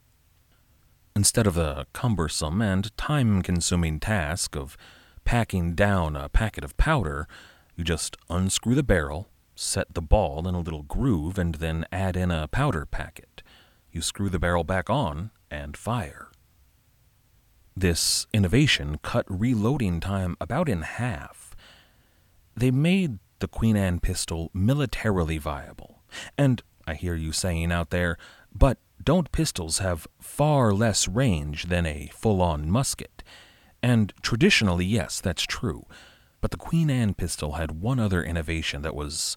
Instead 1.14 1.46
of 1.46 1.54
the 1.54 1.86
cumbersome 1.92 2.60
and 2.60 2.96
time 2.96 3.42
consuming 3.42 4.00
task 4.00 4.56
of 4.56 4.76
packing 5.24 5.76
down 5.76 6.16
a 6.16 6.28
packet 6.28 6.64
of 6.64 6.76
powder, 6.76 7.28
you 7.76 7.84
just 7.84 8.16
unscrew 8.28 8.74
the 8.74 8.82
barrel, 8.82 9.28
set 9.54 9.94
the 9.94 10.02
ball 10.02 10.48
in 10.48 10.56
a 10.56 10.60
little 10.60 10.82
groove, 10.82 11.38
and 11.38 11.54
then 11.54 11.86
add 11.92 12.16
in 12.16 12.32
a 12.32 12.48
powder 12.48 12.84
packet. 12.84 13.40
You 13.92 14.02
screw 14.02 14.28
the 14.28 14.40
barrel 14.40 14.64
back 14.64 14.90
on 14.90 15.30
and 15.48 15.76
fire. 15.76 16.32
This 17.76 18.26
innovation 18.32 18.98
cut 19.00 19.26
reloading 19.28 20.00
time 20.00 20.36
about 20.40 20.68
in 20.68 20.82
half. 20.82 21.54
They 22.56 22.72
made 22.72 23.20
the 23.42 23.48
Queen 23.48 23.76
Anne 23.76 23.98
pistol 23.98 24.52
militarily 24.54 25.36
viable. 25.36 26.00
And 26.38 26.62
I 26.86 26.94
hear 26.94 27.16
you 27.16 27.32
saying 27.32 27.72
out 27.72 27.90
there, 27.90 28.16
but 28.54 28.78
don't 29.02 29.32
pistols 29.32 29.78
have 29.78 30.06
far 30.20 30.72
less 30.72 31.08
range 31.08 31.64
than 31.64 31.84
a 31.84 32.08
full 32.14 32.40
on 32.40 32.70
musket? 32.70 33.24
And 33.82 34.12
traditionally, 34.22 34.84
yes, 34.84 35.20
that's 35.20 35.42
true. 35.42 35.86
But 36.40 36.52
the 36.52 36.56
Queen 36.56 36.88
Anne 36.88 37.14
pistol 37.14 37.54
had 37.54 37.80
one 37.80 37.98
other 37.98 38.22
innovation 38.22 38.82
that 38.82 38.94
was 38.94 39.36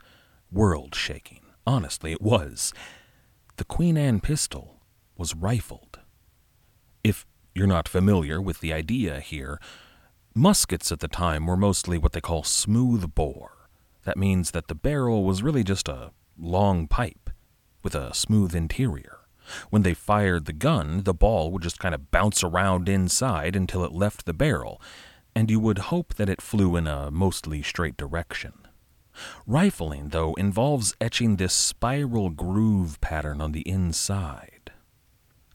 world 0.51 0.93
shaking. 0.93 1.41
Honestly, 1.65 2.11
it 2.11 2.21
was. 2.21 2.73
The 3.57 3.65
Queen 3.65 3.97
Anne 3.97 4.19
pistol 4.19 4.81
was 5.17 5.33
rifled. 5.33 5.97
If 7.03 7.25
you're 7.55 7.65
not 7.65 7.89
familiar 7.89 8.39
with 8.39 8.59
the 8.59 8.71
idea 8.71 9.19
here, 9.19 9.59
muskets 10.35 10.91
at 10.91 10.99
the 10.99 11.07
time 11.07 11.47
were 11.47 11.57
mostly 11.57 11.97
what 11.97 12.11
they 12.11 12.21
call 12.21 12.43
smooth 12.43 13.15
bore. 13.15 13.54
That 14.05 14.17
means 14.17 14.51
that 14.51 14.67
the 14.67 14.75
barrel 14.75 15.23
was 15.23 15.43
really 15.43 15.63
just 15.63 15.89
a 15.89 16.11
long 16.37 16.87
pipe 16.87 17.29
with 17.83 17.95
a 17.95 18.13
smooth 18.13 18.55
interior. 18.55 19.19
When 19.69 19.83
they 19.83 19.93
fired 19.93 20.45
the 20.45 20.53
gun, 20.53 21.03
the 21.03 21.13
ball 21.13 21.51
would 21.51 21.61
just 21.61 21.79
kind 21.79 21.93
of 21.93 22.09
bounce 22.11 22.43
around 22.43 22.87
inside 22.87 23.55
until 23.55 23.83
it 23.83 23.91
left 23.91 24.25
the 24.25 24.33
barrel, 24.33 24.81
and 25.35 25.51
you 25.51 25.59
would 25.59 25.77
hope 25.77 26.15
that 26.15 26.29
it 26.29 26.41
flew 26.41 26.75
in 26.75 26.87
a 26.87 27.11
mostly 27.11 27.61
straight 27.61 27.97
direction. 27.97 28.53
Rifling, 29.47 30.09
though, 30.09 30.33
involves 30.33 30.95
etching 30.99 31.35
this 31.35 31.53
spiral 31.53 32.29
groove 32.29 32.99
pattern 33.01 33.39
on 33.39 33.51
the 33.51 33.67
inside. 33.67 34.71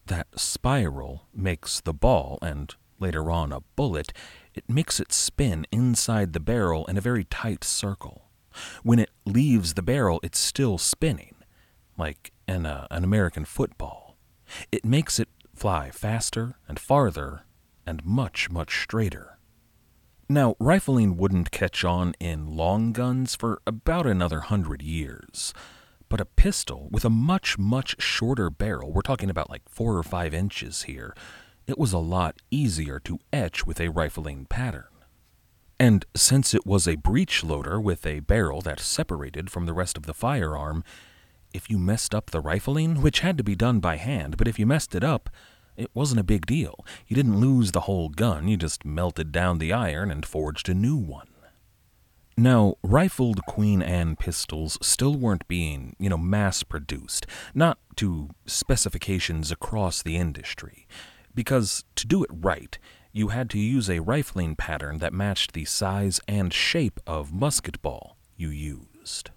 That 0.07 0.29
spiral 0.37 1.27
makes 1.35 1.81
the 1.81 1.93
ball, 1.93 2.39
and 2.43 2.75
later 2.99 3.31
on 3.31 3.53
a 3.53 3.61
bullet, 3.77 4.13
it 4.55 4.69
makes 4.69 4.99
it 4.99 5.13
spin 5.13 5.67
inside 5.71 6.33
the 6.33 6.41
barrel 6.41 6.87
in 6.87 6.97
a 6.97 7.03
very 7.03 7.25
tight 7.25 7.65
circle. 7.65 8.30
When 8.83 8.99
it 8.99 9.11
leaves 9.25 9.75
the 9.75 9.83
barrel, 9.83 10.21
it's 10.23 10.39
still 10.39 10.79
spinning, 10.79 11.37
like 11.97 12.33
in 12.47 12.67
a, 12.67 12.87
an 12.91 13.05
American 13.05 13.45
football. 13.45 14.17
It 14.73 14.85
makes 14.85 15.19
it 15.19 15.29
fly 15.55 15.91
faster 15.91 16.57
and 16.69 16.79
farther 16.79 17.45
and 17.87 18.05
much, 18.05 18.51
much 18.51 18.83
straighter. 18.83 19.39
Now, 20.29 20.55
rifling 20.61 21.17
wouldn't 21.17 21.51
catch 21.51 21.85
on 21.85 22.15
in 22.21 22.57
long 22.57 22.93
guns 22.93 23.35
for 23.35 23.61
about 23.67 24.07
another 24.07 24.41
hundred 24.41 24.81
years, 24.81 25.53
but 26.09 26.21
a 26.21 26.25
pistol 26.25 26.89
with 26.91 27.05
a 27.05 27.11
much, 27.11 27.59
much 27.59 28.01
shorter 28.01 28.49
barrel, 28.49 28.93
we're 28.93 29.03
talking 29.03 29.31
about 29.31 29.51
like 29.51 29.69
four 29.69 29.97
or 29.97 30.03
five 30.03 30.33
inches 30.33 30.83
here, 30.83 31.17
it 31.67 31.79
was 31.79 31.93
a 31.93 31.99
lot 31.99 32.37
easier 32.51 32.99
to 33.01 33.19
etch 33.33 33.67
with 33.67 33.81
a 33.81 33.91
rifling 33.91 34.47
pattern. 34.47 34.90
And 35.81 36.05
since 36.15 36.53
it 36.53 36.67
was 36.67 36.87
a 36.87 36.97
breech 36.97 37.43
loader 37.43 37.81
with 37.81 38.07
a 38.07 38.21
barrel 38.21 38.61
that 38.61 38.79
separated 38.79 39.51
from 39.51 39.65
the 39.65 39.73
rest 39.73 39.97
of 39.97 40.05
the 40.05 40.13
firearm, 40.13 40.85
if 41.55 41.71
you 41.71 41.79
messed 41.79 42.15
up 42.15 42.31
the 42.31 42.43
rifling, 42.43 43.01
which 43.01 43.21
had 43.21 43.39
to 43.39 43.43
be 43.43 43.57
done 43.57 43.81
by 43.81 43.97
hand, 43.97 44.37
but 44.37 44.47
if 44.47 44.59
you 44.59 44.67
messed 44.67 44.95
it 44.95 45.03
up, 45.03 45.31
it 45.79 45.91
wasn't 45.95 46.21
a 46.21 46.25
big 46.25 46.45
deal. 46.45 46.85
You 47.09 47.17
didn't 47.17 47.41
lose 47.41 47.73
the 47.73 47.81
whole 47.81 48.11
gun, 48.11 48.47
you 48.47 48.59
just 48.59 48.85
melted 48.85 49.33
down 49.33 49.57
the 49.57 49.73
iron 49.73 50.11
and 50.11 50.27
forged 50.27 50.69
a 50.69 50.75
new 50.75 50.97
one. 50.97 51.29
Now, 52.37 52.75
rifled 52.83 53.47
Queen 53.47 53.81
Anne 53.81 54.17
pistols 54.17 54.77
still 54.83 55.15
weren't 55.15 55.49
being, 55.49 55.97
you 55.99 56.11
know, 56.11 56.19
mass 56.19 56.63
produced, 56.63 57.27
not 57.55 57.79
to 57.97 58.29
specifications 58.45 59.51
across 59.51 60.03
the 60.03 60.19
industry, 60.19 60.87
because 61.35 61.85
to 61.97 62.07
do 62.07 62.23
it 62.23 62.31
right, 62.31 62.79
you 63.13 63.29
had 63.29 63.51
to 63.51 63.59
use 63.59 63.91
a 63.91 64.01
rifling 64.01 64.55
pattern 64.55 64.99
that 64.99 65.13
matched 65.13 65.53
the 65.53 65.65
size 65.65 66.21
and 66.29 66.53
shape 66.53 67.01
of 67.07 67.33
musket 67.33 67.81
ball 67.83 68.17
you 68.37 68.49
used. 68.49 69.31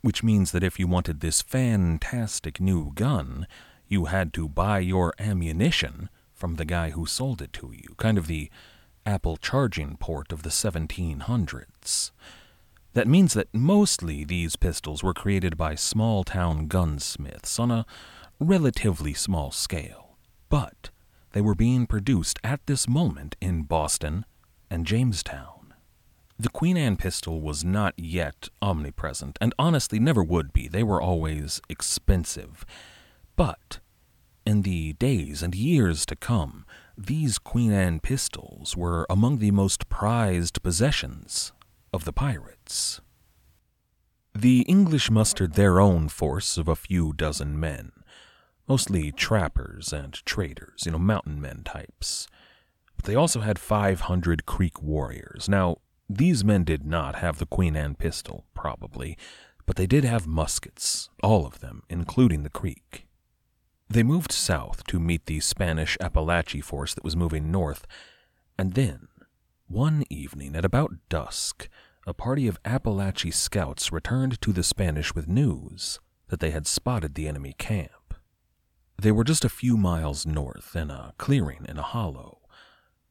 Which 0.00 0.22
means 0.22 0.52
that 0.52 0.64
if 0.64 0.78
you 0.78 0.86
wanted 0.86 1.20
this 1.20 1.42
fantastic 1.42 2.60
new 2.60 2.92
gun, 2.94 3.46
you 3.88 4.06
had 4.06 4.32
to 4.34 4.48
buy 4.48 4.78
your 4.78 5.12
ammunition 5.18 6.08
from 6.32 6.56
the 6.56 6.64
guy 6.64 6.90
who 6.90 7.06
sold 7.06 7.42
it 7.42 7.52
to 7.52 7.72
you, 7.72 7.94
kind 7.98 8.18
of 8.18 8.26
the 8.26 8.50
Apple 9.04 9.36
charging 9.36 9.96
port 9.96 10.32
of 10.32 10.42
the 10.42 10.50
1700s. 10.50 12.10
That 12.94 13.08
means 13.08 13.34
that 13.34 13.52
mostly 13.52 14.24
these 14.24 14.56
pistols 14.56 15.02
were 15.02 15.14
created 15.14 15.56
by 15.56 15.74
small 15.74 16.24
town 16.24 16.66
gunsmiths 16.68 17.58
on 17.58 17.70
a 17.70 17.86
relatively 18.38 19.14
small 19.14 19.50
scale, 19.50 20.16
but 20.48 20.90
they 21.32 21.40
were 21.40 21.54
being 21.54 21.86
produced 21.86 22.38
at 22.44 22.64
this 22.66 22.88
moment 22.88 23.36
in 23.40 23.62
Boston 23.62 24.24
and 24.70 24.86
Jamestown. 24.86 25.74
The 26.38 26.48
Queen 26.48 26.76
Anne 26.76 26.96
pistol 26.96 27.40
was 27.40 27.64
not 27.64 27.94
yet 27.96 28.48
omnipresent, 28.60 29.38
and 29.40 29.54
honestly 29.58 29.98
never 29.98 30.24
would 30.24 30.52
be. 30.52 30.66
They 30.66 30.82
were 30.82 31.00
always 31.00 31.60
expensive. 31.68 32.64
But 33.36 33.78
in 34.44 34.62
the 34.62 34.94
days 34.94 35.42
and 35.42 35.54
years 35.54 36.04
to 36.06 36.16
come, 36.16 36.66
these 36.98 37.38
Queen 37.38 37.72
Anne 37.72 38.00
pistols 38.00 38.76
were 38.76 39.06
among 39.08 39.38
the 39.38 39.52
most 39.52 39.88
prized 39.88 40.62
possessions 40.62 41.52
of 41.92 42.04
the 42.04 42.12
pirates. 42.12 43.00
The 44.34 44.62
English 44.62 45.10
mustered 45.10 45.54
their 45.54 45.78
own 45.78 46.08
force 46.08 46.56
of 46.56 46.66
a 46.66 46.76
few 46.76 47.12
dozen 47.12 47.60
men, 47.60 47.92
mostly 48.68 49.12
trappers 49.12 49.92
and 49.92 50.14
traders, 50.24 50.82
you 50.86 50.92
know, 50.92 50.98
mountain 50.98 51.40
men 51.40 51.62
types. 51.64 52.28
But 52.96 53.04
they 53.06 53.14
also 53.14 53.40
had 53.40 53.58
500 53.58 54.46
Creek 54.46 54.82
warriors. 54.82 55.48
Now, 55.48 55.76
these 56.08 56.44
men 56.44 56.64
did 56.64 56.84
not 56.84 57.16
have 57.16 57.38
the 57.38 57.46
Queen 57.46 57.76
Anne 57.76 57.94
pistol, 57.94 58.44
probably, 58.54 59.16
but 59.66 59.76
they 59.76 59.86
did 59.86 60.04
have 60.04 60.26
muskets, 60.26 61.08
all 61.22 61.46
of 61.46 61.60
them, 61.60 61.82
including 61.88 62.42
the 62.42 62.50
Creek. 62.50 63.06
They 63.88 64.02
moved 64.02 64.32
south 64.32 64.84
to 64.88 64.98
meet 64.98 65.26
the 65.26 65.40
Spanish 65.40 65.98
Apalachee 65.98 66.64
force 66.64 66.94
that 66.94 67.04
was 67.04 67.16
moving 67.16 67.50
north, 67.50 67.86
and 68.58 68.74
then, 68.74 69.08
one 69.68 70.04
evening 70.10 70.54
at 70.56 70.64
about 70.64 70.94
dusk, 71.08 71.68
a 72.06 72.12
party 72.12 72.46
of 72.46 72.62
Apalachee 72.62 73.32
scouts 73.32 73.92
returned 73.92 74.40
to 74.42 74.52
the 74.52 74.62
Spanish 74.62 75.14
with 75.14 75.28
news 75.28 76.00
that 76.28 76.40
they 76.40 76.50
had 76.50 76.66
spotted 76.66 77.14
the 77.14 77.28
enemy 77.28 77.54
camp. 77.58 77.90
They 78.98 79.12
were 79.12 79.24
just 79.24 79.44
a 79.44 79.48
few 79.48 79.76
miles 79.76 80.26
north 80.26 80.76
in 80.76 80.90
a 80.90 81.14
clearing 81.18 81.66
in 81.68 81.78
a 81.78 81.82
hollow. 81.82 82.40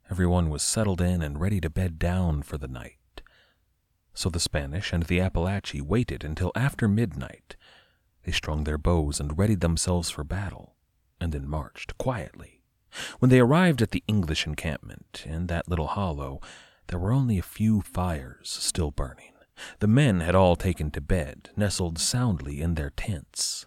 Everyone 0.10 0.50
was 0.50 0.62
settled 0.62 1.02
in 1.02 1.22
and 1.22 1.40
ready 1.40 1.60
to 1.62 1.70
bed 1.70 2.00
down 2.00 2.44
for 2.44 2.58
the 2.58 2.68
night. 2.68 3.22
So 4.14 4.30
the 4.30 4.40
Spanish 4.40 4.94
and 4.94 5.04
the 5.04 5.20
Apalachee 5.20 5.82
waited 5.82 6.24
until 6.24 6.52
after 6.56 6.88
midnight 6.88 7.56
they 8.24 8.32
strung 8.32 8.64
their 8.64 8.78
bows 8.78 9.20
and 9.20 9.38
readied 9.38 9.62
themselves 9.62 10.10
for 10.10 10.24
battle, 10.24 10.76
and 11.20 11.32
then 11.32 11.48
marched 11.48 11.98
quietly. 11.98 12.62
When 13.20 13.30
they 13.30 13.40
arrived 13.40 13.82
at 13.82 13.92
the 13.92 14.04
English 14.08 14.46
encampment 14.46 15.24
in 15.26 15.48
that 15.48 15.68
little 15.68 15.88
hollow, 15.88 16.40
there 16.88 17.00
were 17.00 17.14
only 17.14 17.40
a 17.40 17.44
few 17.44 17.82
fires 17.82 18.50
still 18.50 18.92
burning. 18.92 19.34
The 19.80 19.88
men 19.88 20.20
had 20.20 20.36
all 20.36 20.56
taken 20.56 20.92
to 20.92 21.02
bed, 21.02 21.50
nestled 21.56 22.00
soundly 22.00 22.62
in 22.62 22.76
their 22.76 22.90
tents. 22.90 23.66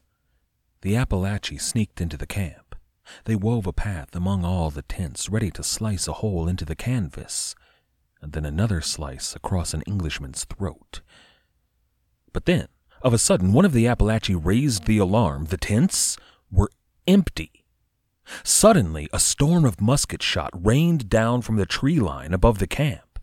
The 0.85 0.97
Apalachee 0.97 1.59
sneaked 1.59 2.03
into 2.03 2.19
the 2.19 2.27
camp. 2.27 2.77
They 3.25 3.37
wove 3.37 3.67
a 3.67 3.73
path 3.73 4.15
among 4.15 4.45
all 4.45 4.69
the 4.69 4.83
tents, 4.83 5.31
ready 5.31 5.51
to 5.53 5.63
slice 5.63 6.07
a 6.07 6.13
hole 6.13 6.47
into 6.47 6.67
the 6.67 6.77
canvas, 6.77 7.55
and 8.21 8.35
then 8.35 8.45
another 8.45 8.83
slice 8.83 9.35
across 9.35 9.73
an 9.73 9.81
Englishman's 9.87 10.45
throat. 10.45 11.01
But 12.35 12.45
then, 12.45 12.69
of 13.01 13.15
a 13.15 13.19
sudden, 13.19 13.55
one 13.55 13.65
of 13.65 13.73
the 13.73 13.87
Apalachee 13.87 14.39
raised 14.39 14.85
the 14.85 14.99
alarm. 14.99 15.47
The 15.47 15.57
tents 15.57 16.19
were 16.53 16.69
empty. 17.07 17.65
Suddenly, 18.43 19.09
a 19.11 19.19
storm 19.19 19.65
of 19.65 19.81
musket 19.81 20.23
shot 20.23 20.51
rained 20.53 21.09
down 21.09 21.41
from 21.41 21.57
the 21.57 21.65
tree 21.65 21.99
line 21.99 22.35
above 22.35 22.59
the 22.59 22.67
camp. 22.67 23.19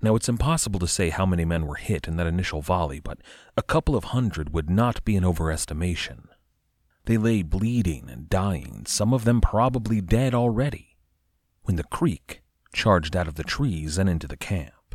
Now, 0.00 0.14
it's 0.14 0.28
impossible 0.28 0.78
to 0.78 0.86
say 0.86 1.08
how 1.08 1.26
many 1.26 1.44
men 1.44 1.66
were 1.66 1.74
hit 1.74 2.06
in 2.06 2.18
that 2.18 2.28
initial 2.28 2.62
volley, 2.62 3.00
but 3.00 3.18
a 3.56 3.62
couple 3.62 3.96
of 3.96 4.04
hundred 4.04 4.54
would 4.54 4.70
not 4.70 5.04
be 5.04 5.16
an 5.16 5.24
overestimation. 5.24 6.26
They 7.06 7.18
lay 7.18 7.42
bleeding 7.42 8.08
and 8.08 8.28
dying, 8.30 8.84
some 8.86 9.12
of 9.12 9.24
them 9.24 9.40
probably 9.40 10.00
dead 10.00 10.34
already, 10.34 10.96
when 11.62 11.76
the 11.76 11.84
Creek 11.84 12.42
charged 12.72 13.14
out 13.14 13.28
of 13.28 13.34
the 13.34 13.44
trees 13.44 13.98
and 13.98 14.08
into 14.08 14.26
the 14.26 14.36
camp. 14.36 14.94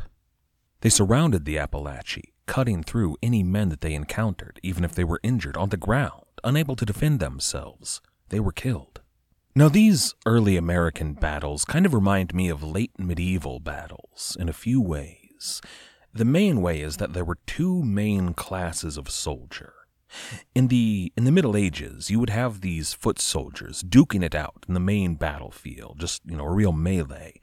They 0.80 0.88
surrounded 0.88 1.44
the 1.44 1.56
Apalachee, 1.56 2.32
cutting 2.46 2.82
through 2.82 3.16
any 3.22 3.42
men 3.42 3.68
that 3.68 3.80
they 3.80 3.94
encountered, 3.94 4.58
even 4.62 4.84
if 4.84 4.92
they 4.92 5.04
were 5.04 5.20
injured 5.22 5.56
on 5.56 5.68
the 5.68 5.76
ground, 5.76 6.24
unable 6.42 6.74
to 6.76 6.86
defend 6.86 7.20
themselves. 7.20 8.00
They 8.30 8.40
were 8.40 8.52
killed. 8.52 9.00
Now, 9.54 9.68
these 9.68 10.14
early 10.26 10.56
American 10.56 11.14
battles 11.14 11.64
kind 11.64 11.84
of 11.84 11.92
remind 11.92 12.34
me 12.34 12.48
of 12.48 12.62
late 12.62 12.98
medieval 12.98 13.60
battles 13.60 14.36
in 14.38 14.48
a 14.48 14.54
few 14.54 14.80
ways. 14.80 15.60
The 16.12 16.24
main 16.24 16.62
way 16.62 16.80
is 16.80 16.96
that 16.96 17.12
there 17.12 17.24
were 17.24 17.38
two 17.46 17.82
main 17.82 18.32
classes 18.34 18.96
of 18.96 19.10
soldier. 19.10 19.74
In 20.54 20.68
the 20.68 21.12
in 21.16 21.24
the 21.24 21.32
Middle 21.32 21.56
Ages, 21.56 22.10
you 22.10 22.18
would 22.18 22.30
have 22.30 22.60
these 22.60 22.92
foot 22.92 23.18
soldiers 23.18 23.82
duking 23.82 24.24
it 24.24 24.34
out 24.34 24.64
in 24.68 24.74
the 24.74 24.80
main 24.80 25.14
battlefield, 25.14 25.98
just 26.00 26.22
you 26.24 26.36
know, 26.36 26.44
a 26.44 26.52
real 26.52 26.72
melee. 26.72 27.40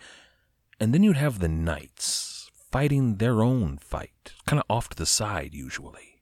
And 0.80 0.94
then 0.94 1.04
you'd 1.04 1.18
have 1.18 1.40
the 1.40 1.48
knights, 1.48 2.52
fighting 2.72 3.16
their 3.18 3.42
own 3.42 3.78
fight, 3.78 4.34
kind 4.46 4.60
of 4.60 4.66
off 4.70 4.90
to 4.90 4.98
the 4.98 5.06
side 5.06 5.54
usually. 5.54 6.22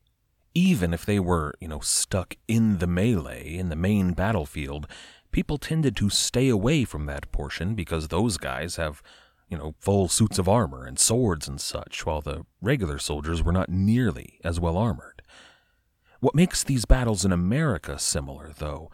Even 0.53 0.93
if 0.93 1.05
they 1.05 1.19
were, 1.19 1.53
you 1.59 1.67
know, 1.67 1.81
stuck 1.81 2.35
in 2.47 2.77
the 2.77 2.87
melee, 2.87 3.55
in 3.55 3.67
the 3.67 3.75
main 3.75 4.13
battlefield, 4.13 4.87
people 5.31 5.57
tended 5.57 5.97
to 5.97 6.09
stay 6.09 6.47
away 6.47 6.85
from 6.85 7.07
that 7.07 7.29
portion 7.33 7.75
because 7.75 8.07
those 8.07 8.37
guys 8.37 8.77
have, 8.77 9.03
you 9.49 9.57
know, 9.57 9.75
full 9.79 10.07
suits 10.07 10.39
of 10.39 10.47
armor 10.47 10.85
and 10.85 10.97
swords 10.97 11.45
and 11.45 11.59
such, 11.59 12.05
while 12.05 12.21
the 12.21 12.45
regular 12.61 12.97
soldiers 12.97 13.43
were 13.43 13.51
not 13.51 13.67
nearly 13.67 14.39
as 14.45 14.61
well 14.61 14.77
armored. 14.77 15.14
What 16.25 16.33
makes 16.33 16.63
these 16.63 16.85
battles 16.85 17.23
in 17.23 17.31
America 17.31 17.99
similar, 17.99 18.51
though, 18.57 18.89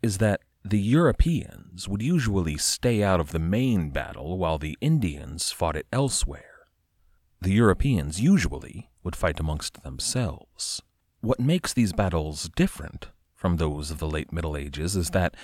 is 0.00 0.18
that 0.18 0.42
the 0.64 0.78
Europeans 0.78 1.88
would 1.88 2.02
usually 2.02 2.56
stay 2.56 3.02
out 3.02 3.18
of 3.18 3.32
the 3.32 3.40
main 3.40 3.90
battle 3.90 4.38
while 4.38 4.58
the 4.58 4.78
Indians 4.80 5.50
fought 5.50 5.74
it 5.74 5.88
elsewhere. 5.92 6.68
The 7.40 7.50
Europeans 7.50 8.20
usually 8.20 8.90
would 9.02 9.16
fight 9.16 9.40
amongst 9.40 9.82
themselves. 9.82 10.80
What 11.20 11.40
makes 11.40 11.72
these 11.72 11.92
battles 11.92 12.48
different 12.54 13.08
from 13.34 13.56
those 13.56 13.90
of 13.90 13.98
the 13.98 14.06
late 14.06 14.32
Middle 14.32 14.56
Ages 14.56 14.94
is 14.94 15.10
that 15.10 15.34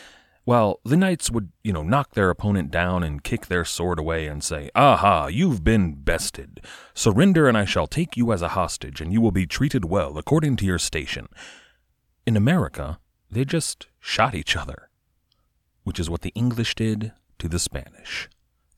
while 0.44 0.80
the 0.85 0.96
knights 0.96 1.30
would, 1.30 1.50
you 1.62 1.72
know, 1.72 1.83
knock 1.83 2.14
their 2.14 2.30
opponent 2.30 2.70
down 2.70 3.02
and 3.02 3.24
kick 3.24 3.46
their 3.46 3.64
sword 3.64 3.98
away 3.98 4.26
and 4.26 4.44
say, 4.44 4.70
Aha, 4.74 5.26
you've 5.26 5.64
been 5.64 5.94
bested. 5.94 6.61
Surrender 6.94 7.48
and 7.48 7.57
I 7.57 7.64
shall 7.64 7.87
take 7.87 8.16
you 8.16 8.33
as 8.33 8.42
a 8.42 8.48
hostage 8.48 9.00
and 9.00 9.12
you 9.12 9.20
will 9.20 9.33
be 9.33 9.46
treated 9.46 9.85
well 9.85 10.18
according 10.18 10.57
to 10.57 10.66
your 10.66 10.78
station. 10.78 11.28
In 12.26 12.37
America, 12.37 12.98
they 13.30 13.44
just 13.44 13.87
shot 14.00 14.35
each 14.35 14.57
other, 14.57 14.90
which 15.83 15.98
is 15.98 16.09
what 16.09 16.22
the 16.22 16.33
English 16.35 16.74
did 16.74 17.12
to 17.38 17.48
the 17.48 17.59
Spanish. 17.59 18.28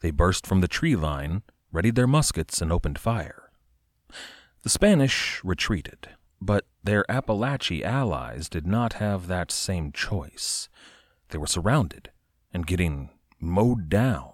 They 0.01 0.11
burst 0.11 0.47
from 0.47 0.61
the 0.61 0.69
tree 0.69 0.97
line 0.97 1.43
readied 1.77 1.95
their 1.95 2.07
muskets, 2.07 2.63
and 2.63 2.73
opened 2.73 2.99
fire. 2.99 3.51
The 4.63 4.71
Spanish 4.71 5.43
retreated, 5.45 6.09
but 6.41 6.65
their 6.83 7.05
Apalachee 7.09 7.83
allies 7.83 8.49
did 8.49 8.67
not 8.67 8.95
have 8.95 9.27
that 9.27 9.53
same 9.53 9.93
choice. 9.93 10.71
They 11.31 11.39
were 11.39 11.47
surrounded 11.47 12.11
and 12.53 12.67
getting 12.67 13.11
mowed 13.41 13.89
down. 13.89 14.33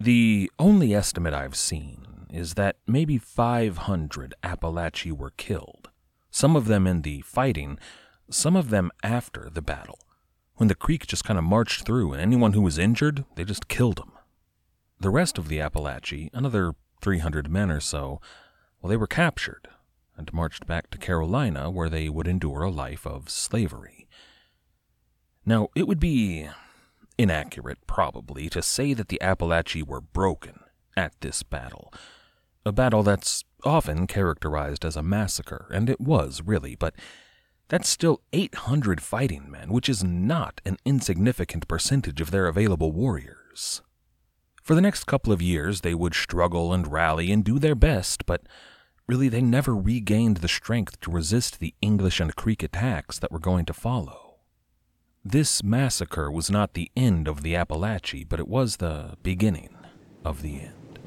The 0.00 0.50
only 0.58 0.94
estimate 0.94 1.34
I've 1.34 1.56
seen 1.56 2.26
is 2.30 2.54
that 2.54 2.76
maybe 2.86 3.16
500 3.18 4.34
Apalachee 4.42 5.12
were 5.12 5.30
killed, 5.36 5.90
some 6.30 6.56
of 6.56 6.66
them 6.66 6.86
in 6.86 7.02
the 7.02 7.20
fighting, 7.22 7.78
some 8.28 8.56
of 8.56 8.70
them 8.70 8.90
after 9.02 9.48
the 9.52 9.62
battle, 9.62 9.98
when 10.56 10.68
the 10.68 10.74
Creek 10.74 11.06
just 11.06 11.24
kind 11.24 11.38
of 11.38 11.44
marched 11.44 11.84
through 11.84 12.12
and 12.12 12.22
anyone 12.22 12.52
who 12.52 12.62
was 12.62 12.78
injured, 12.78 13.24
they 13.34 13.44
just 13.44 13.66
killed 13.68 13.96
them. 13.96 14.12
The 15.00 15.10
rest 15.10 15.36
of 15.36 15.48
the 15.48 15.58
Apalachee, 15.58 16.30
another 16.32 16.74
300 17.02 17.50
men 17.50 17.70
or 17.70 17.80
so, 17.80 18.20
well, 18.80 18.90
they 18.90 18.96
were 18.96 19.08
captured, 19.08 19.68
and 20.16 20.32
marched 20.32 20.66
back 20.66 20.90
to 20.90 20.98
Carolina 20.98 21.70
where 21.70 21.88
they 21.88 22.08
would 22.08 22.28
endure 22.28 22.62
a 22.62 22.70
life 22.70 23.04
of 23.04 23.28
slavery. 23.28 24.03
Now, 25.46 25.68
it 25.74 25.86
would 25.86 26.00
be 26.00 26.48
inaccurate, 27.18 27.86
probably, 27.86 28.48
to 28.48 28.62
say 28.62 28.94
that 28.94 29.08
the 29.08 29.20
Appalachians 29.20 29.88
were 29.88 30.00
broken 30.00 30.60
at 30.96 31.12
this 31.20 31.42
battle. 31.42 31.92
A 32.64 32.72
battle 32.72 33.02
that's 33.02 33.44
often 33.62 34.06
characterized 34.06 34.84
as 34.84 34.96
a 34.96 35.02
massacre, 35.02 35.66
and 35.70 35.90
it 35.90 36.00
was, 36.00 36.42
really, 36.44 36.74
but 36.74 36.94
that's 37.68 37.88
still 37.88 38.22
800 38.32 39.02
fighting 39.02 39.50
men, 39.50 39.70
which 39.70 39.88
is 39.88 40.02
not 40.02 40.60
an 40.64 40.78
insignificant 40.84 41.68
percentage 41.68 42.20
of 42.20 42.30
their 42.30 42.46
available 42.46 42.92
warriors. 42.92 43.82
For 44.62 44.74
the 44.74 44.80
next 44.80 45.04
couple 45.04 45.32
of 45.32 45.42
years, 45.42 45.82
they 45.82 45.94
would 45.94 46.14
struggle 46.14 46.72
and 46.72 46.90
rally 46.90 47.30
and 47.30 47.44
do 47.44 47.58
their 47.58 47.74
best, 47.74 48.24
but 48.24 48.42
really 49.06 49.28
they 49.28 49.42
never 49.42 49.76
regained 49.76 50.38
the 50.38 50.48
strength 50.48 51.00
to 51.00 51.10
resist 51.10 51.60
the 51.60 51.74
English 51.82 52.18
and 52.18 52.34
Creek 52.34 52.62
attacks 52.62 53.18
that 53.18 53.30
were 53.30 53.38
going 53.38 53.66
to 53.66 53.74
follow. 53.74 54.23
This 55.26 55.64
massacre 55.64 56.30
was 56.30 56.50
not 56.50 56.74
the 56.74 56.90
end 56.94 57.28
of 57.28 57.42
the 57.42 57.54
Apalachee, 57.54 58.28
but 58.28 58.38
it 58.38 58.46
was 58.46 58.76
the 58.76 59.16
beginning 59.22 59.74
of 60.22 60.42
the 60.42 60.60
end. 60.60 60.98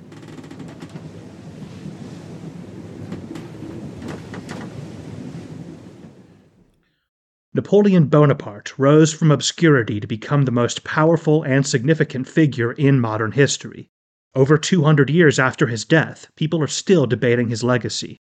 Napoleon 7.54 8.08
Bonaparte 8.08 8.78
rose 8.80 9.14
from 9.14 9.30
obscurity 9.30 10.00
to 10.00 10.08
become 10.08 10.46
the 10.46 10.52
most 10.52 10.84
powerful 10.84 11.44
and 11.44 11.66
significant 11.66 12.28
figure 12.28 12.72
in 12.72 13.00
modern 13.00 13.34
history. 13.34 13.88
Over 14.34 14.58
200 14.58 15.12
years 15.12 15.38
after 15.38 15.68
his 15.68 15.86
death, 15.86 16.28
people 16.36 16.64
are 16.64 16.68
still 16.68 17.06
debating 17.06 17.50
his 17.50 17.64
legacy. 17.64 18.18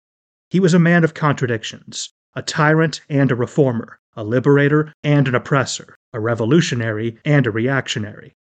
He 0.50 0.60
was 0.60 0.74
a 0.74 0.80
man 0.80 1.06
of 1.06 1.14
contradictions, 1.14 2.12
a 2.34 2.42
tyrant 2.42 3.00
and 3.08 3.32
a 3.32 3.36
reformer, 3.36 3.98
a 4.16 4.24
liberator 4.24 4.94
and 5.04 5.28
an 5.28 5.36
oppressor, 5.36 5.96
a 6.14 6.20
revolutionary 6.20 7.18
and 7.26 7.46
a 7.46 7.52
reactionary. 7.52 8.34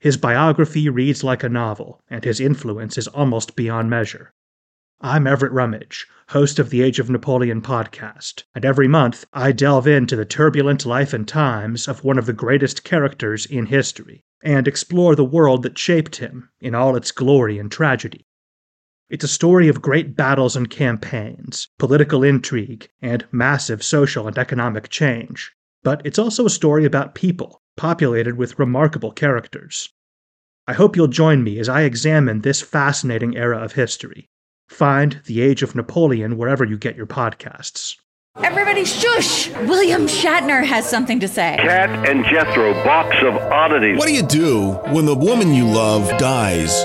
His 0.00 0.16
biography 0.16 0.88
reads 0.88 1.24
like 1.24 1.42
a 1.42 1.48
novel, 1.48 2.00
and 2.08 2.24
his 2.24 2.40
influence 2.40 2.96
is 2.96 3.08
almost 3.08 3.56
beyond 3.56 3.90
measure. 3.90 4.32
I'm 5.00 5.26
Everett 5.26 5.52
Rummage, 5.52 6.06
host 6.30 6.58
of 6.58 6.70
the 6.70 6.82
Age 6.82 6.98
of 6.98 7.10
Napoleon 7.10 7.62
podcast, 7.62 8.44
and 8.54 8.64
every 8.64 8.88
month 8.88 9.24
I 9.32 9.52
delve 9.52 9.86
into 9.86 10.16
the 10.16 10.24
turbulent 10.24 10.86
life 10.86 11.12
and 11.12 11.26
times 11.26 11.88
of 11.88 12.04
one 12.04 12.18
of 12.18 12.26
the 12.26 12.32
greatest 12.32 12.84
characters 12.84 13.46
in 13.46 13.66
history 13.66 14.24
and 14.42 14.68
explore 14.68 15.14
the 15.14 15.24
world 15.24 15.62
that 15.64 15.78
shaped 15.78 16.16
him 16.16 16.48
in 16.60 16.74
all 16.74 16.96
its 16.96 17.10
glory 17.10 17.58
and 17.58 17.70
tragedy. 17.70 18.24
It's 19.10 19.24
a 19.24 19.28
story 19.28 19.68
of 19.68 19.80
great 19.80 20.14
battles 20.14 20.54
and 20.54 20.68
campaigns, 20.68 21.68
political 21.78 22.22
intrigue, 22.22 22.90
and 23.00 23.24
massive 23.32 23.82
social 23.82 24.28
and 24.28 24.36
economic 24.36 24.90
change. 24.90 25.50
But 25.82 26.02
it's 26.04 26.18
also 26.18 26.44
a 26.44 26.50
story 26.50 26.84
about 26.84 27.14
people, 27.14 27.62
populated 27.74 28.36
with 28.36 28.58
remarkable 28.58 29.12
characters. 29.12 29.88
I 30.66 30.74
hope 30.74 30.94
you'll 30.94 31.06
join 31.06 31.42
me 31.42 31.58
as 31.58 31.70
I 31.70 31.82
examine 31.82 32.42
this 32.42 32.60
fascinating 32.60 33.34
era 33.34 33.58
of 33.58 33.72
history 33.72 34.28
Find 34.68 35.22
The 35.24 35.40
Age 35.40 35.62
of 35.62 35.74
Napoleon 35.74 36.36
wherever 36.36 36.62
you 36.62 36.76
get 36.76 36.94
your 36.94 37.06
podcasts. 37.06 37.96
Everybody 38.36 38.84
shush! 38.84 39.48
William 39.48 40.06
Shatner 40.06 40.62
has 40.62 40.86
something 40.86 41.18
to 41.20 41.28
say. 41.28 41.56
Kat 41.58 42.06
and 42.06 42.26
Jethro, 42.26 42.74
box 42.84 43.16
of 43.22 43.34
oddities. 43.36 43.96
What 43.98 44.06
do 44.06 44.12
you 44.12 44.22
do 44.22 44.72
when 44.92 45.06
the 45.06 45.16
woman 45.16 45.54
you 45.54 45.66
love 45.66 46.06
dies? 46.18 46.84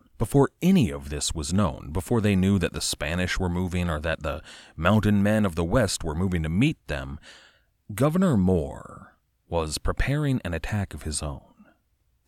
before 0.21 0.51
any 0.61 0.91
of 0.91 1.09
this 1.09 1.33
was 1.33 1.51
known, 1.51 1.89
before 1.91 2.21
they 2.21 2.35
knew 2.35 2.59
that 2.59 2.73
the 2.73 2.79
Spanish 2.79 3.39
were 3.39 3.49
moving 3.49 3.89
or 3.89 3.99
that 3.99 4.21
the 4.21 4.39
mountain 4.75 5.23
men 5.23 5.47
of 5.47 5.55
the 5.55 5.63
West 5.63 6.03
were 6.03 6.13
moving 6.13 6.43
to 6.43 6.47
meet 6.47 6.77
them, 6.85 7.19
Governor 7.95 8.37
Moore 8.37 9.15
was 9.49 9.79
preparing 9.79 10.39
an 10.45 10.53
attack 10.53 10.93
of 10.93 11.01
his 11.01 11.23
own. 11.23 11.65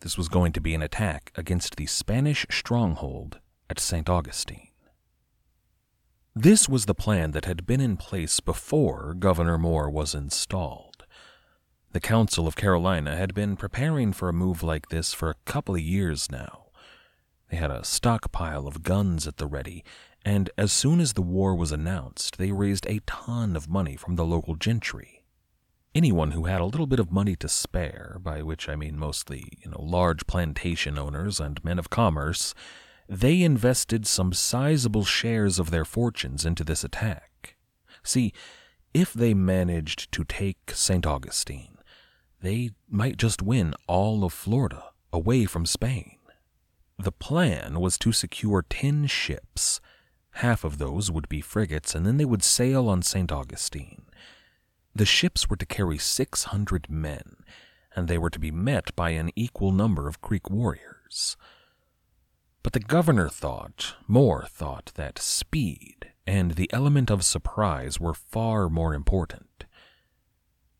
This 0.00 0.18
was 0.18 0.28
going 0.28 0.50
to 0.54 0.60
be 0.60 0.74
an 0.74 0.82
attack 0.82 1.30
against 1.36 1.76
the 1.76 1.86
Spanish 1.86 2.44
stronghold 2.50 3.38
at 3.70 3.78
St. 3.78 4.08
Augustine. 4.08 4.72
This 6.34 6.68
was 6.68 6.86
the 6.86 6.96
plan 6.96 7.30
that 7.30 7.44
had 7.44 7.64
been 7.64 7.80
in 7.80 7.96
place 7.96 8.40
before 8.40 9.14
Governor 9.16 9.56
Moore 9.56 9.88
was 9.88 10.16
installed. 10.16 11.06
The 11.92 12.00
Council 12.00 12.48
of 12.48 12.56
Carolina 12.56 13.14
had 13.14 13.34
been 13.34 13.54
preparing 13.54 14.12
for 14.12 14.28
a 14.28 14.32
move 14.32 14.64
like 14.64 14.88
this 14.88 15.14
for 15.14 15.30
a 15.30 15.36
couple 15.44 15.76
of 15.76 15.80
years 15.80 16.28
now. 16.28 16.63
They 17.50 17.56
had 17.56 17.70
a 17.70 17.84
stockpile 17.84 18.66
of 18.66 18.82
guns 18.82 19.26
at 19.26 19.36
the 19.36 19.46
ready, 19.46 19.84
and 20.24 20.50
as 20.56 20.72
soon 20.72 21.00
as 21.00 21.12
the 21.12 21.22
war 21.22 21.54
was 21.54 21.72
announced, 21.72 22.38
they 22.38 22.52
raised 22.52 22.86
a 22.86 23.00
ton 23.06 23.56
of 23.56 23.68
money 23.68 23.96
from 23.96 24.16
the 24.16 24.24
local 24.24 24.54
gentry. 24.54 25.24
Anyone 25.94 26.32
who 26.32 26.46
had 26.46 26.60
a 26.60 26.66
little 26.66 26.86
bit 26.86 26.98
of 26.98 27.12
money 27.12 27.36
to 27.36 27.48
spare, 27.48 28.16
by 28.20 28.42
which 28.42 28.68
I 28.68 28.74
mean 28.74 28.98
mostly, 28.98 29.44
you 29.64 29.70
know, 29.70 29.80
large 29.80 30.26
plantation 30.26 30.98
owners 30.98 31.38
and 31.38 31.62
men 31.62 31.78
of 31.78 31.90
commerce, 31.90 32.54
they 33.08 33.42
invested 33.42 34.06
some 34.06 34.32
sizable 34.32 35.04
shares 35.04 35.58
of 35.58 35.70
their 35.70 35.84
fortunes 35.84 36.44
into 36.44 36.64
this 36.64 36.82
attack. 36.82 37.56
See, 38.02 38.32
if 38.92 39.12
they 39.12 39.34
managed 39.34 40.10
to 40.12 40.24
take 40.24 40.72
St. 40.72 41.06
Augustine, 41.06 41.78
they 42.40 42.70
might 42.88 43.16
just 43.16 43.42
win 43.42 43.74
all 43.86 44.24
of 44.24 44.32
Florida 44.32 44.84
away 45.12 45.44
from 45.44 45.66
Spain. 45.66 46.13
The 46.98 47.12
plan 47.12 47.80
was 47.80 47.98
to 47.98 48.12
secure 48.12 48.64
ten 48.68 49.06
ships. 49.06 49.80
Half 50.32 50.64
of 50.64 50.78
those 50.78 51.10
would 51.10 51.28
be 51.28 51.40
frigates, 51.40 51.94
and 51.94 52.06
then 52.06 52.16
they 52.16 52.24
would 52.24 52.42
sail 52.42 52.88
on 52.88 53.02
St. 53.02 53.30
Augustine. 53.30 54.06
The 54.94 55.04
ships 55.04 55.50
were 55.50 55.56
to 55.56 55.66
carry 55.66 55.98
600 55.98 56.88
men, 56.88 57.36
and 57.96 58.06
they 58.06 58.18
were 58.18 58.30
to 58.30 58.38
be 58.38 58.50
met 58.50 58.94
by 58.94 59.10
an 59.10 59.30
equal 59.34 59.72
number 59.72 60.08
of 60.08 60.20
Creek 60.20 60.48
warriors. 60.48 61.36
But 62.62 62.72
the 62.72 62.80
governor 62.80 63.28
thought, 63.28 63.94
Moore 64.08 64.46
thought, 64.48 64.92
that 64.94 65.18
speed 65.18 66.12
and 66.26 66.52
the 66.52 66.72
element 66.72 67.10
of 67.10 67.24
surprise 67.24 68.00
were 68.00 68.14
far 68.14 68.68
more 68.68 68.94
important. 68.94 69.64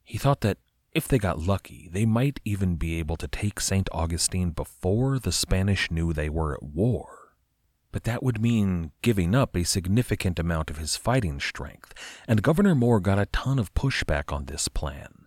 He 0.03 0.19
thought 0.19 0.41
that 0.41 0.59
if 0.95 1.09
they 1.09 1.19
got 1.19 1.41
lucky, 1.41 1.89
they 1.93 2.07
might 2.07 2.41
even 2.45 2.77
be 2.77 2.99
able 3.01 3.17
to 3.17 3.27
take 3.27 3.61
St. 3.61 3.89
Augustine 3.93 4.51
before 4.51 5.19
the 5.19 5.33
Spanish 5.33 5.91
knew 5.91 6.13
they 6.13 6.29
were 6.29 6.55
at 6.55 6.63
war. 6.63 7.33
But 7.91 8.05
that 8.05 8.23
would 8.23 8.41
mean 8.41 8.93
giving 9.03 9.35
up 9.35 9.57
a 9.57 9.65
significant 9.65 10.39
amount 10.39 10.71
of 10.71 10.79
his 10.79 10.97
fighting 10.97 11.41
strength, 11.41 11.93
and 12.29 12.43
Governor 12.43 12.75
Moore 12.75 13.01
got 13.01 13.19
a 13.19 13.27
ton 13.27 13.59
of 13.59 13.75
pushback 13.75 14.33
on 14.33 14.45
this 14.45 14.69
plan. 14.69 15.27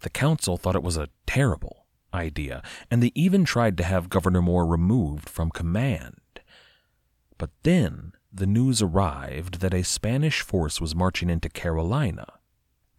The 0.00 0.10
council 0.10 0.58
thought 0.58 0.76
it 0.76 0.82
was 0.82 0.98
a 0.98 1.08
terrible 1.26 1.86
idea, 2.12 2.62
and 2.90 3.02
they 3.02 3.12
even 3.14 3.44
tried 3.44 3.78
to 3.78 3.84
have 3.84 4.10
Governor 4.10 4.42
Moore 4.42 4.66
removed 4.66 5.28
from 5.30 5.50
command. 5.50 6.20
But 7.38 7.50
then 7.62 8.12
the 8.32 8.46
news 8.46 8.82
arrived 8.82 9.60
that 9.60 9.74
a 9.74 9.82
Spanish 9.82 10.42
force 10.42 10.80
was 10.80 10.94
marching 10.94 11.30
into 11.30 11.48
Carolina 11.48 12.26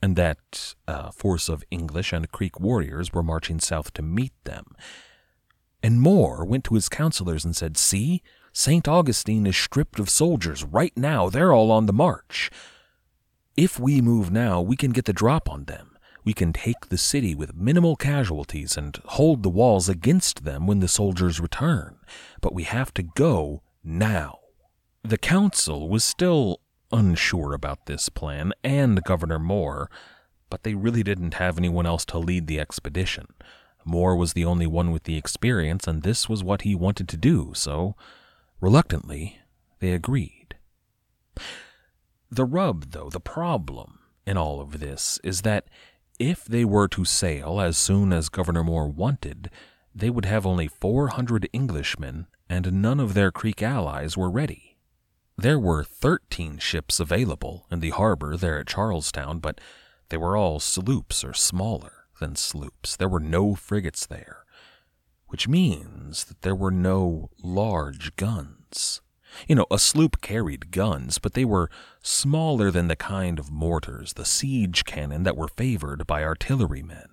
and 0.01 0.15
that 0.15 0.75
a 0.87 1.11
force 1.11 1.49
of 1.49 1.63
English 1.71 2.13
and 2.13 2.31
Creek 2.31 2.59
warriors 2.59 3.13
were 3.13 3.23
marching 3.23 3.59
south 3.59 3.93
to 3.93 4.01
meet 4.01 4.33
them. 4.43 4.65
And 5.81 6.01
Moore 6.01 6.45
went 6.45 6.63
to 6.65 6.75
his 6.75 6.89
counselors 6.89 7.45
and 7.45 7.55
said, 7.55 7.77
See, 7.77 8.23
St. 8.53 8.87
Augustine 8.87 9.45
is 9.45 9.57
stripped 9.57 9.99
of 9.99 10.09
soldiers 10.09 10.63
right 10.63 10.95
now. 10.95 11.29
They're 11.29 11.53
all 11.53 11.71
on 11.71 11.85
the 11.85 11.93
march. 11.93 12.49
If 13.57 13.79
we 13.79 14.01
move 14.01 14.31
now, 14.31 14.61
we 14.61 14.75
can 14.75 14.91
get 14.91 15.05
the 15.05 15.13
drop 15.13 15.49
on 15.49 15.65
them. 15.65 15.97
We 16.23 16.33
can 16.33 16.53
take 16.53 16.87
the 16.89 16.97
city 16.97 17.35
with 17.35 17.55
minimal 17.55 17.95
casualties 17.95 18.77
and 18.77 18.97
hold 19.05 19.43
the 19.43 19.49
walls 19.49 19.87
against 19.87 20.43
them 20.43 20.65
when 20.65 20.79
the 20.79 20.87
soldiers 20.87 21.39
return. 21.39 21.97
But 22.41 22.53
we 22.53 22.63
have 22.63 22.93
to 22.95 23.03
go 23.03 23.61
now. 23.83 24.39
The 25.03 25.19
council 25.19 25.87
was 25.87 26.03
still 26.03 26.61
unsure 26.95 27.53
about 27.53 27.85
this 27.85 28.09
plan, 28.09 28.53
and 28.63 29.03
Governor 29.03 29.39
Moore, 29.39 29.89
but 30.49 30.63
they 30.63 30.73
really 30.73 31.03
didn't 31.03 31.35
have 31.35 31.57
anyone 31.57 31.85
else 31.85 32.05
to 32.05 32.17
lead 32.17 32.47
the 32.47 32.59
expedition. 32.59 33.27
Moore 33.83 34.15
was 34.15 34.33
the 34.33 34.45
only 34.45 34.65
one 34.65 34.91
with 34.91 35.03
the 35.03 35.17
experience, 35.17 35.87
and 35.87 36.01
this 36.01 36.27
was 36.27 36.43
what 36.43 36.61
he 36.61 36.73
wanted 36.73 37.07
to 37.09 37.17
do, 37.17 37.51
so, 37.53 37.95
reluctantly, 38.59 39.39
they 39.79 39.91
agreed. 39.91 40.55
The 42.31 42.45
rub, 42.45 42.91
though, 42.91 43.09
the 43.09 43.19
problem 43.19 43.99
in 44.25 44.37
all 44.37 44.59
of 44.59 44.79
this 44.79 45.19
is 45.23 45.41
that 45.41 45.67
if 46.17 46.45
they 46.45 46.65
were 46.65 46.87
to 46.87 47.05
sail 47.05 47.59
as 47.59 47.77
soon 47.77 48.11
as 48.11 48.29
Governor 48.29 48.63
Moore 48.63 48.87
wanted, 48.87 49.51
they 49.93 50.09
would 50.09 50.25
have 50.25 50.45
only 50.45 50.67
400 50.67 51.49
Englishmen, 51.53 52.27
and 52.49 52.81
none 52.81 52.99
of 52.99 53.13
their 53.13 53.31
Creek 53.31 53.61
allies 53.61 54.17
were 54.17 54.31
ready. 54.31 54.64
There 55.37 55.59
were 55.59 55.83
13 55.83 56.59
ships 56.59 56.99
available 56.99 57.65
in 57.69 57.81
the 57.81 57.89
harbor 57.89 58.37
there 58.37 58.59
at 58.59 58.67
Charlestown, 58.67 59.39
but 59.39 59.59
they 60.07 60.15
were 60.15 60.37
all 60.37 60.61
sloops 60.61 61.25
or 61.25 61.33
smaller 61.33 62.05
than 62.21 62.37
sloops. 62.37 62.95
There 62.95 63.09
were 63.09 63.19
no 63.19 63.53
frigates 63.53 64.05
there, 64.05 64.45
which 65.27 65.47
means 65.47 66.23
that 66.25 66.41
there 66.41 66.55
were 66.55 66.71
no 66.71 67.29
large 67.43 68.15
guns. 68.15 69.01
You 69.45 69.55
know, 69.55 69.65
a 69.69 69.77
sloop 69.77 70.21
carried 70.21 70.71
guns, 70.71 71.19
but 71.19 71.33
they 71.33 71.43
were 71.43 71.69
smaller 72.01 72.71
than 72.71 72.87
the 72.87 72.95
kind 72.95 73.37
of 73.37 73.51
mortars, 73.51 74.13
the 74.13 74.23
siege 74.23 74.85
cannon 74.85 75.23
that 75.23 75.35
were 75.35 75.49
favored 75.49 76.07
by 76.07 76.23
artillerymen. 76.23 77.09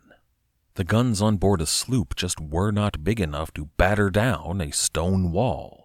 The 0.75 0.85
guns 0.85 1.21
on 1.21 1.39
board 1.39 1.61
a 1.61 1.67
sloop 1.67 2.15
just 2.15 2.41
were 2.41 2.71
not 2.71 3.03
big 3.03 3.21
enough 3.21 3.53
to 3.55 3.71
batter 3.77 4.11
down 4.11 4.61
a 4.61 4.71
stone 4.71 5.33
wall. 5.33 5.82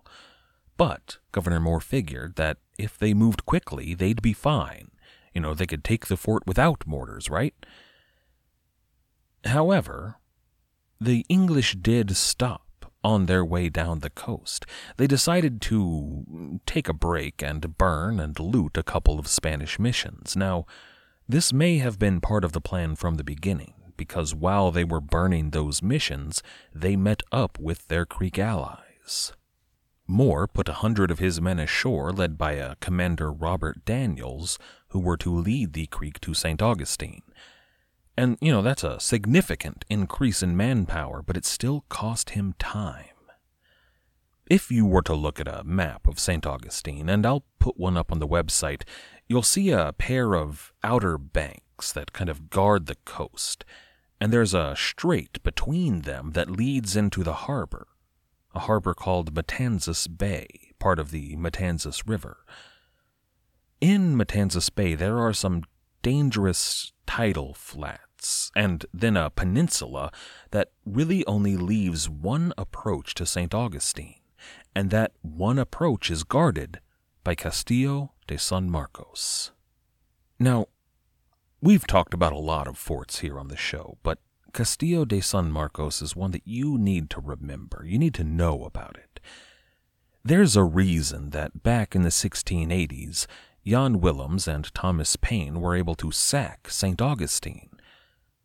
But 0.78 1.18
Governor 1.32 1.60
Moore 1.60 1.82
figured 1.82 2.36
that 2.36 2.58
if 2.78 2.98
they 2.98 3.14
moved 3.14 3.46
quickly, 3.46 3.94
they'd 3.94 4.22
be 4.22 4.34
fine. 4.34 4.92
You 5.34 5.42
know, 5.42 5.54
they 5.54 5.66
could 5.66 5.84
take 5.84 6.06
the 6.06 6.18
fort 6.18 6.44
without 6.46 6.86
mortars, 6.86 7.30
right? 7.30 7.54
However, 9.44 10.18
the 11.00 11.26
English 11.30 11.76
did 11.76 12.16
stop 12.16 12.64
on 13.04 13.26
their 13.26 13.46
way 13.46 13.70
down 13.70 14.00
the 14.00 14.10
coast. 14.10 14.66
They 14.98 15.08
decided 15.08 15.62
to 15.62 16.60
take 16.66 16.90
a 16.90 16.94
break 16.94 17.42
and 17.42 17.78
burn 17.78 18.20
and 18.20 18.40
loot 18.40 18.78
a 18.78 18.84
couple 18.84 19.20
of 19.20 19.28
Spanish 19.28 19.80
missions. 19.80 20.36
Now, 20.36 20.66
this 21.28 21.54
may 21.54 21.78
have 21.78 22.00
been 22.00 22.22
part 22.22 22.44
of 22.44 22.54
the 22.54 22.62
plan 22.62 22.96
from 22.96 23.16
the 23.16 23.24
beginning, 23.24 23.74
because 23.96 24.34
while 24.34 24.72
they 24.72 24.84
were 24.84 25.02
burning 25.02 25.52
those 25.52 25.82
missions, 25.82 26.42
they 26.74 26.96
met 26.96 27.24
up 27.32 27.60
with 27.60 27.88
their 27.88 28.06
Creek 28.06 28.40
allies. 28.40 29.34
Moore 30.08 30.48
put 30.48 30.70
a 30.70 30.74
hundred 30.74 31.12
of 31.12 31.20
his 31.20 31.42
men 31.42 31.60
ashore, 31.60 32.12
led 32.14 32.38
by 32.38 32.54
a 32.54 32.76
Commander 32.78 33.32
Robert 33.32 33.84
Daniels, 33.84 34.58
who 34.90 35.00
were 35.00 35.18
to 35.18 35.34
lead 35.36 35.74
the 35.74 35.88
Creek 35.88 36.20
to 36.22 36.34
St. 36.34 36.62
Augustine. 36.62 37.24
And, 38.16 38.38
you 38.42 38.52
know, 38.52 38.62
that's 38.62 38.84
a 38.84 39.00
significant 39.00 39.86
increase 39.90 40.42
in 40.42 40.58
manpower, 40.58 41.22
but 41.22 41.38
it 41.38 41.46
still 41.46 41.86
cost 41.90 42.32
him 42.32 42.56
time. 42.58 43.06
If 44.50 44.72
you 44.72 44.86
were 44.86 45.02
to 45.04 45.14
look 45.14 45.42
at 45.42 45.48
a 45.48 45.66
map 45.66 46.08
of 46.08 46.20
St. 46.20 46.46
Augustine, 46.48 47.10
and 47.10 47.26
I'll 47.26 47.44
put 47.60 47.78
one 47.78 47.98
up 47.98 48.12
on 48.12 48.20
the 48.20 48.28
website, 48.28 48.84
you'll 49.28 49.44
see 49.44 49.72
a 49.72 49.94
pair 49.98 50.36
of 50.36 50.72
outer 50.84 51.18
banks 51.18 51.92
that 51.92 52.14
kind 52.14 52.30
of 52.30 52.50
guard 52.50 52.86
the 52.86 52.96
coast, 53.04 53.66
and 54.22 54.32
there's 54.32 54.54
a 54.54 54.74
strait 54.78 55.44
between 55.44 56.02
them 56.02 56.32
that 56.32 56.50
leads 56.50 56.96
into 56.96 57.24
the 57.24 57.34
harbor, 57.34 57.88
a 58.54 58.60
harbor 58.60 58.94
called 58.94 59.34
Matanzas 59.34 60.08
Bay, 60.08 60.48
part 60.80 61.00
of 61.00 61.12
the 61.12 61.36
Matanzas 61.36 62.04
River. 62.08 62.46
In 63.80 64.16
Matanzas 64.16 64.74
Bay, 64.74 64.96
there 64.96 65.20
are 65.20 65.34
some 65.34 65.64
dangerous 66.02 66.94
tidal 67.06 67.54
flats, 67.54 68.52
and 68.56 68.86
then 68.94 69.18
a 69.18 69.30
peninsula 69.30 70.12
that 70.52 70.72
really 70.86 71.26
only 71.26 71.58
leaves 71.58 72.10
one 72.10 72.54
approach 72.58 73.14
to 73.16 73.26
St. 73.26 73.54
Augustine, 73.54 74.16
and 74.76 74.90
that 74.90 75.12
one 75.22 75.60
approach 75.60 76.10
is 76.10 76.24
guarded 76.24 76.80
by 77.24 77.36
Castillo 77.36 78.14
de 78.26 78.38
San 78.38 78.70
Marcos. 78.70 79.52
Now, 80.40 80.68
we've 81.62 81.88
talked 81.88 82.14
about 82.14 82.34
a 82.34 82.38
lot 82.38 82.68
of 82.68 82.78
forts 82.78 83.20
here 83.20 83.40
on 83.40 83.48
the 83.48 83.58
show, 83.58 83.98
but 84.04 84.20
Castillo 84.58 85.06
de 85.06 85.22
San 85.22 85.52
Marcos 85.52 86.02
is 86.02 86.16
one 86.16 86.32
that 86.32 86.48
you 86.48 86.80
need 86.80 87.12
to 87.12 87.22
remember. 87.22 87.84
You 87.86 88.00
need 88.00 88.16
to 88.16 88.24
know 88.24 88.64
about 88.64 88.98
it. 88.98 89.20
There's 90.26 90.56
a 90.56 90.64
reason 90.64 91.30
that 91.30 91.62
back 91.62 91.96
in 91.96 92.02
the 92.02 92.10
1680s, 92.10 93.28
Jan 93.68 94.02
Willems 94.02 94.48
and 94.48 94.74
Thomas 94.74 95.16
Paine 95.16 95.62
were 95.62 95.76
able 95.76 95.94
to 95.94 96.12
sack 96.12 96.72
St. 96.72 97.00
Augustine. 97.00 97.70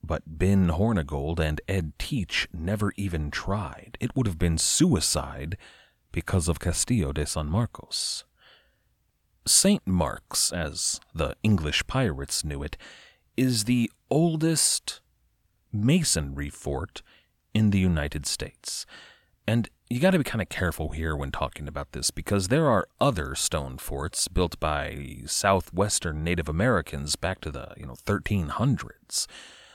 But 0.05 0.25
Ben 0.27 0.69
Hornigold 0.69 1.41
and 1.41 1.63
Ed 1.67 1.95
Teach 1.99 2.47
never 2.53 2.93
even 2.99 3.31
tried. 3.31 3.97
It 3.99 4.15
would 4.15 4.27
have 4.27 4.39
been 4.39 4.59
suicide 4.59 5.57
because 6.13 6.47
of 6.47 6.61
Castillo 6.61 7.15
de 7.15 7.25
San 7.25 7.47
Marcos. 7.47 8.25
St. 9.47 9.87
Mark's, 9.87 10.53
as 10.53 11.01
the 11.15 11.37
English 11.43 11.87
pirates 11.87 12.45
knew 12.45 12.63
it, 12.63 12.77
is 13.35 13.65
the 13.65 13.91
oldest 14.11 15.01
masonry 15.73 16.51
fort 16.51 17.03
in 17.55 17.71
the 17.71 17.79
United 17.79 18.27
States. 18.27 18.87
And 19.47 19.69
you 19.91 20.01
got 20.01 20.13
to 20.13 20.19
be 20.19 20.25
kind 20.25 20.41
of 20.41 20.49
careful 20.49 20.91
here 20.91 21.17
when 21.17 21.31
talking 21.31 21.69
about 21.69 21.93
this 21.93 22.11
because 22.11 22.49
there 22.49 22.69
are 22.69 22.87
other 23.01 23.35
stone 23.35 23.77
forts 23.79 24.29
built 24.29 24.59
by 24.61 25.19
southwestern 25.27 26.25
Native 26.25 26.49
Americans 26.49 27.17
back 27.17 27.41
to 27.43 27.51
the, 27.51 27.75
you 27.77 27.87
know, 27.87 27.97
1300s. 28.07 29.27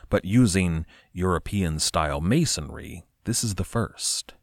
But 0.09 0.25
using 0.25 0.85
European 1.11 1.79
style 1.79 2.21
masonry, 2.21 3.03
this 3.25 3.43
is 3.43 3.55
the 3.55 3.65
first. 3.65 4.33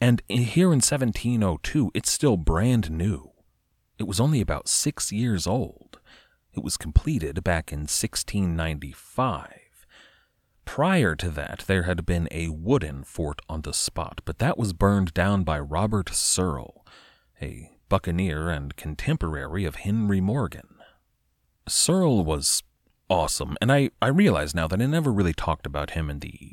And 0.00 0.22
here 0.28 0.72
in 0.72 0.80
1702, 0.80 1.92
it's 1.94 2.10
still 2.10 2.36
brand 2.36 2.90
new. 2.90 3.30
It 3.98 4.08
was 4.08 4.18
only 4.18 4.40
about 4.40 4.66
six 4.66 5.12
years 5.12 5.46
old. 5.46 6.00
It 6.54 6.64
was 6.64 6.76
completed 6.76 7.44
back 7.44 7.70
in 7.70 7.80
1695. 7.80 9.69
Prior 10.70 11.16
to 11.16 11.30
that, 11.30 11.64
there 11.66 11.82
had 11.82 12.06
been 12.06 12.28
a 12.30 12.48
wooden 12.48 13.02
fort 13.02 13.40
on 13.48 13.62
the 13.62 13.74
spot, 13.74 14.20
but 14.24 14.38
that 14.38 14.56
was 14.56 14.72
burned 14.72 15.12
down 15.12 15.42
by 15.42 15.58
Robert 15.58 16.10
Searle, 16.10 16.86
a 17.42 17.72
buccaneer 17.88 18.48
and 18.48 18.76
contemporary 18.76 19.64
of 19.64 19.74
Henry 19.74 20.20
Morgan. 20.20 20.76
Searle 21.66 22.24
was 22.24 22.62
awesome, 23.08 23.56
and 23.60 23.72
I, 23.72 23.90
I 24.00 24.06
realize 24.06 24.54
now 24.54 24.68
that 24.68 24.80
I 24.80 24.86
never 24.86 25.12
really 25.12 25.32
talked 25.32 25.66
about 25.66 25.90
him 25.90 26.08
in 26.08 26.20
the 26.20 26.52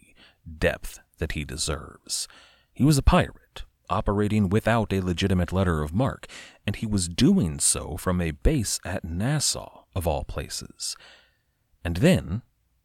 depth 0.58 1.00
that 1.20 1.34
he 1.34 1.46
deserves. 1.46 2.28
He 2.74 2.84
was 2.84 2.98
a 2.98 3.04
pirate, 3.04 3.66
operating 3.88 4.50
without 4.50 4.92
a 4.92 5.00
legitimate 5.00 5.54
letter 5.54 5.84
of 5.84 5.94
marque, 5.94 6.26
and 6.66 6.76
he 6.76 6.88
was 6.88 7.08
doing 7.08 7.60
so 7.60 7.98
from 7.98 8.20
a 8.20 8.32
base 8.32 8.80
at 8.84 9.06
Nassau, 9.06 9.84
of 9.94 10.08
all 10.08 10.24
places. 10.24 10.96
And 11.84 11.98
then, 11.98 12.42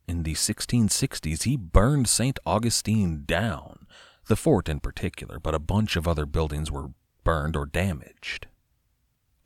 in 0.06 0.22
the 0.22 0.34
1660s, 0.34 1.44
he 1.44 1.56
burned 1.56 2.08
St. 2.08 2.38
Augustine 2.44 3.24
down, 3.26 3.86
the 4.26 4.36
fort 4.36 4.68
in 4.68 4.80
particular, 4.80 5.38
but 5.38 5.54
a 5.54 5.58
bunch 5.58 5.96
of 5.96 6.06
other 6.06 6.26
buildings 6.26 6.70
were 6.70 6.90
burned 7.24 7.56
or 7.56 7.66
damaged. 7.66 8.46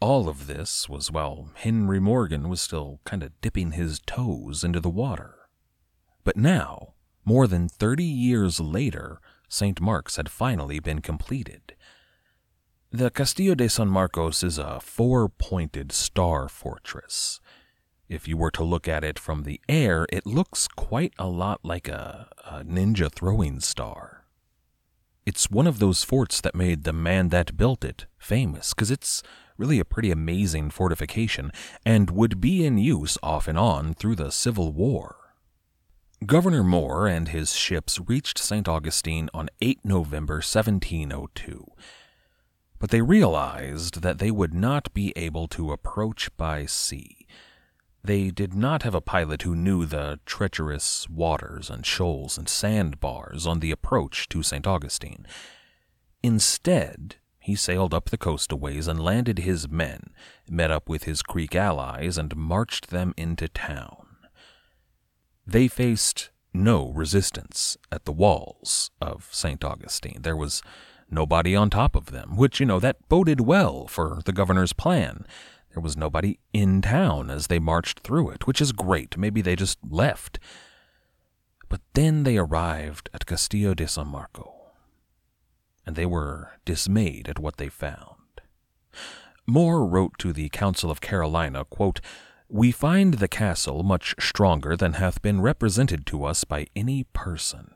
All 0.01 0.29
of 0.29 0.47
this 0.47 0.89
was 0.89 1.11
while 1.11 1.51
Henry 1.55 2.01
Morgan 2.01 2.49
was 2.49 2.61
still 2.61 3.01
kind 3.05 3.23
of 3.23 3.39
dipping 3.41 3.73
his 3.73 4.01
toes 4.01 4.63
into 4.63 4.81
the 4.81 4.91
water. 4.91 5.35
But 6.25 6.37
now, 6.37 6.95
more 7.25 7.47
than 7.47 7.69
30 7.69 8.05
years 8.05 8.61
later, 8.61 9.21
St. 9.49 9.81
Mark's 9.81 10.17
had 10.17 10.29
finally 10.31 10.81
been 10.81 11.01
completed. 11.01 11.75
The 12.91 13.11
Castillo 13.11 13.55
de 13.55 13.69
San 13.69 13.89
Marcos 13.89 14.43
is 14.43 14.59
a 14.59 14.81
four 14.81 15.29
pointed 15.29 15.93
star 15.93 16.49
fortress. 16.49 17.41
If 18.09 18.29
you 18.29 18.37
were 18.37 18.53
to 18.53 18.63
look 18.63 18.87
at 18.87 19.03
it 19.03 19.19
from 19.19 19.43
the 19.43 19.61
air, 19.69 20.07
it 20.13 20.27
looks 20.27 20.69
quite 20.69 21.13
a 21.19 21.27
lot 21.27 21.65
like 21.65 21.89
a, 21.89 22.29
a 22.45 22.63
ninja 22.63 23.11
throwing 23.11 23.59
star. 23.59 24.25
It's 25.25 25.51
one 25.51 25.67
of 25.67 25.81
those 25.81 26.05
forts 26.05 26.41
that 26.41 26.55
made 26.55 26.85
the 26.85 26.93
man 26.93 27.31
that 27.31 27.57
built 27.57 27.83
it 27.85 28.07
famous, 28.17 28.73
because 28.73 28.93
it's 28.93 29.25
really 29.59 29.81
a 29.81 29.85
pretty 29.85 30.13
amazing 30.13 30.71
fortification 30.71 31.51
and 31.85 32.11
would 32.11 32.41
be 32.41 32.65
in 32.65 32.79
use 32.79 33.19
off 33.25 33.49
and 33.49 33.59
on 33.59 33.93
through 33.93 34.15
the 34.15 34.31
Civil 34.31 34.73
War. 34.73 35.17
Governor 36.25 36.63
Moore 36.63 37.09
and 37.09 37.29
his 37.29 37.55
ships 37.57 37.99
reached 38.07 38.39
St. 38.39 38.69
Augustine 38.69 39.29
on 39.35 39.49
8 39.61 39.81
November 39.83 40.35
1702, 40.35 41.67
but 42.79 42.91
they 42.91 43.03
realized 43.03 44.03
that 44.03 44.19
they 44.19 44.31
would 44.31 44.55
not 44.55 44.95
be 44.95 45.13
able 45.17 45.49
to 45.49 45.73
approach 45.73 46.35
by 46.37 46.67
sea 46.67 47.27
They 48.07 48.31
did 48.31 48.55
not 48.55 48.85
have 48.85 48.95
a 48.95 49.01
pilot 49.01 49.43
who 49.43 49.57
knew 49.57 49.85
the 49.85 50.21
treacherous 50.27 51.09
waters 51.11 51.69
and 51.69 51.85
shoals 51.85 52.39
and 52.39 52.49
sandbars 52.49 53.49
on 53.49 53.59
the 53.59 53.73
approach 53.73 54.29
to 54.29 54.45
St. 54.45 54.65
Augustine. 54.65 55.27
Instead, 56.23 57.17
he 57.41 57.57
sailed 57.57 57.93
up 57.93 58.11
the 58.11 58.17
coast 58.17 58.53
a 58.53 58.57
ways 58.57 58.87
and 58.87 59.03
landed 59.03 59.41
his 59.41 59.69
men, 59.69 60.11
met 60.49 60.71
up 60.71 60.89
with 60.89 61.03
his 61.03 61.21
Creek 61.21 61.57
allies, 61.57 62.17
and 62.17 62.37
marched 62.37 62.91
them 62.91 63.13
into 63.17 63.49
town. 63.49 64.07
They 65.45 65.67
faced 65.67 66.31
no 66.55 66.91
resistance 66.93 67.77
at 67.91 68.05
the 68.05 68.13
walls 68.13 68.93
of 69.01 69.29
St. 69.33 69.65
Augustine. 69.65 70.21
There 70.23 70.37
was 70.37 70.63
nobody 71.11 71.57
on 71.57 71.71
top 71.71 71.97
of 71.97 72.13
them, 72.13 72.37
which, 72.37 72.61
you 72.61 72.67
know, 72.67 72.79
that 72.79 73.09
boded 73.09 73.41
well 73.41 73.89
for 73.89 74.21
the 74.25 74.33
governor's 74.33 74.73
plan. 74.73 75.27
There 75.77 75.83
was 75.83 75.95
nobody 75.95 76.39
in 76.55 76.81
town 76.81 77.29
as 77.29 77.49
they 77.49 77.59
marched 77.59 78.01
through 78.01 78.31
it, 78.31 78.47
which 78.47 78.63
is 78.63 78.73
great. 78.73 79.19
Maybe 79.19 79.43
they 79.43 79.55
just 79.55 79.77
left. 79.87 80.39
But 81.69 81.83
then 81.93 82.23
they 82.23 82.39
arrived 82.39 83.11
at 83.13 83.27
Castillo 83.27 83.75
de 83.75 83.87
San 83.87 84.07
Marco, 84.07 84.55
and 85.85 85.95
they 85.95 86.07
were 86.07 86.53
dismayed 86.65 87.29
at 87.29 87.39
what 87.39 87.59
they 87.59 87.69
found. 87.69 88.41
Moore 89.47 89.87
wrote 89.87 90.17
to 90.21 90.33
the 90.33 90.49
Council 90.49 90.91
of 90.91 91.03
Carolina, 91.03 91.67
quote, 91.67 92.01
We 92.49 92.73
find 92.73 93.13
the 93.13 93.29
castle 93.29 93.83
much 93.83 94.15
stronger 94.19 94.79
than 94.79 94.95
hath 94.95 95.21
been 95.21 95.43
represented 95.43 96.07
to 96.07 96.25
us 96.25 96.45
by 96.45 96.69
any 96.75 97.05
person. 97.13 97.75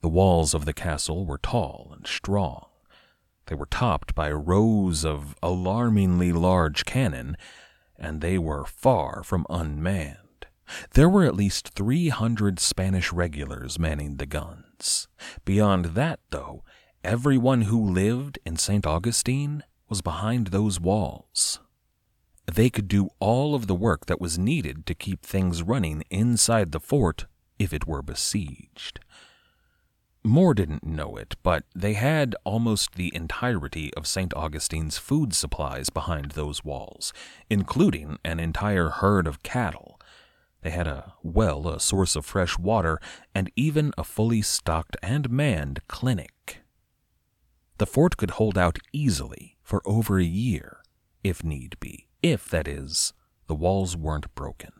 The 0.00 0.08
walls 0.08 0.54
of 0.54 0.64
the 0.64 0.72
castle 0.72 1.26
were 1.26 1.36
tall 1.36 1.92
and 1.94 2.06
strong. 2.06 2.67
They 3.48 3.54
were 3.54 3.66
topped 3.66 4.14
by 4.14 4.30
rows 4.30 5.06
of 5.06 5.34
alarmingly 5.42 6.32
large 6.32 6.84
cannon, 6.84 7.36
and 7.98 8.20
they 8.20 8.36
were 8.38 8.66
far 8.66 9.22
from 9.22 9.46
unmanned. 9.48 10.46
There 10.92 11.08
were 11.08 11.24
at 11.24 11.34
least 11.34 11.70
300 11.70 12.60
Spanish 12.60 13.10
regulars 13.10 13.78
manning 13.78 14.18
the 14.18 14.26
guns. 14.26 15.08
Beyond 15.46 15.86
that, 15.86 16.20
though, 16.28 16.62
everyone 17.02 17.62
who 17.62 17.82
lived 17.82 18.38
in 18.44 18.56
St. 18.56 18.86
Augustine 18.86 19.62
was 19.88 20.02
behind 20.02 20.48
those 20.48 20.78
walls. 20.78 21.60
They 22.44 22.68
could 22.68 22.86
do 22.86 23.08
all 23.18 23.54
of 23.54 23.66
the 23.66 23.74
work 23.74 24.06
that 24.06 24.20
was 24.20 24.38
needed 24.38 24.84
to 24.84 24.94
keep 24.94 25.22
things 25.22 25.62
running 25.62 26.04
inside 26.10 26.72
the 26.72 26.80
fort 26.80 27.24
if 27.58 27.72
it 27.72 27.86
were 27.86 28.02
besieged. 28.02 29.00
Moore 30.28 30.54
didn't 30.54 30.84
know 30.84 31.16
it, 31.16 31.36
but 31.42 31.64
they 31.74 31.94
had 31.94 32.36
almost 32.44 32.94
the 32.94 33.14
entirety 33.14 33.92
of 33.94 34.06
St. 34.06 34.32
Augustine's 34.34 34.98
food 34.98 35.34
supplies 35.34 35.90
behind 35.90 36.32
those 36.32 36.64
walls, 36.64 37.12
including 37.48 38.18
an 38.24 38.38
entire 38.38 38.88
herd 38.88 39.26
of 39.26 39.42
cattle. 39.42 39.98
They 40.62 40.70
had 40.70 40.86
a 40.86 41.14
well, 41.22 41.68
a 41.68 41.80
source 41.80 42.16
of 42.16 42.26
fresh 42.26 42.58
water, 42.58 43.00
and 43.34 43.50
even 43.56 43.92
a 43.96 44.04
fully 44.04 44.42
stocked 44.42 44.96
and 45.02 45.30
manned 45.30 45.80
clinic. 45.88 46.62
The 47.78 47.86
fort 47.86 48.16
could 48.16 48.32
hold 48.32 48.58
out 48.58 48.78
easily 48.92 49.56
for 49.62 49.82
over 49.86 50.18
a 50.18 50.24
year, 50.24 50.78
if 51.22 51.44
need 51.44 51.76
be, 51.80 52.08
if, 52.22 52.48
that 52.48 52.66
is, 52.66 53.12
the 53.46 53.54
walls 53.54 53.96
weren't 53.96 54.34
broken. 54.34 54.72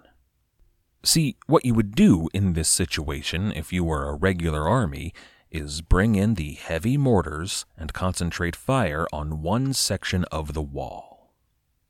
See, 1.04 1.36
what 1.46 1.64
you 1.64 1.74
would 1.74 1.94
do 1.94 2.28
in 2.34 2.54
this 2.54 2.68
situation 2.68 3.52
if 3.52 3.72
you 3.72 3.84
were 3.84 4.08
a 4.08 4.14
regular 4.16 4.68
army 4.68 5.14
is 5.50 5.80
bring 5.80 6.14
in 6.14 6.34
the 6.34 6.54
heavy 6.54 6.96
mortars 6.96 7.66
and 7.76 7.92
concentrate 7.92 8.56
fire 8.56 9.06
on 9.12 9.42
one 9.42 9.72
section 9.72 10.24
of 10.24 10.52
the 10.54 10.62
wall. 10.62 11.32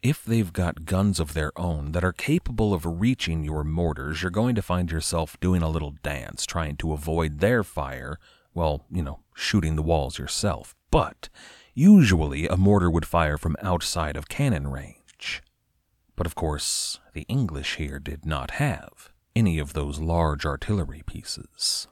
If 0.03 0.25
they've 0.25 0.53
got 0.53 0.85
guns 0.85 1.19
of 1.19 1.35
their 1.35 1.51
own 1.59 1.91
that 1.93 2.05
are 2.05 2.13
capable 2.13 2.73
of 2.73 3.01
reaching 3.01 3.43
your 3.43 3.65
mortars, 3.65 4.23
you're 4.23 4.31
going 4.31 4.55
to 4.55 4.63
find 4.63 4.93
yourself 4.93 5.39
doing 5.41 5.61
a 5.61 5.69
little 5.69 5.95
dance 6.03 6.47
trying 6.47 6.77
to 6.77 6.93
avoid 6.93 7.41
their 7.41 7.65
fire 7.65 8.19
while, 8.53 8.85
you 8.91 9.03
know, 9.03 9.21
shooting 9.35 9.75
the 9.75 9.83
walls 9.83 10.19
yourself. 10.19 10.77
But 10.91 11.29
usually 11.75 12.47
a 12.47 12.57
mortar 12.57 12.91
would 12.91 13.07
fire 13.07 13.37
from 13.37 13.57
outside 13.61 14.17
of 14.17 14.29
cannon 14.29 14.69
range. 14.69 15.43
But 16.15 16.27
of 16.27 16.35
course, 16.35 17.01
the 17.13 17.23
English 17.23 17.77
here 17.77 17.99
did 17.99 18.25
not 18.25 18.53
have 18.53 19.11
any 19.35 19.59
of 19.59 19.73
those 19.73 19.99
large 19.99 20.47
artillery 20.47 21.03
pieces. 21.07 21.89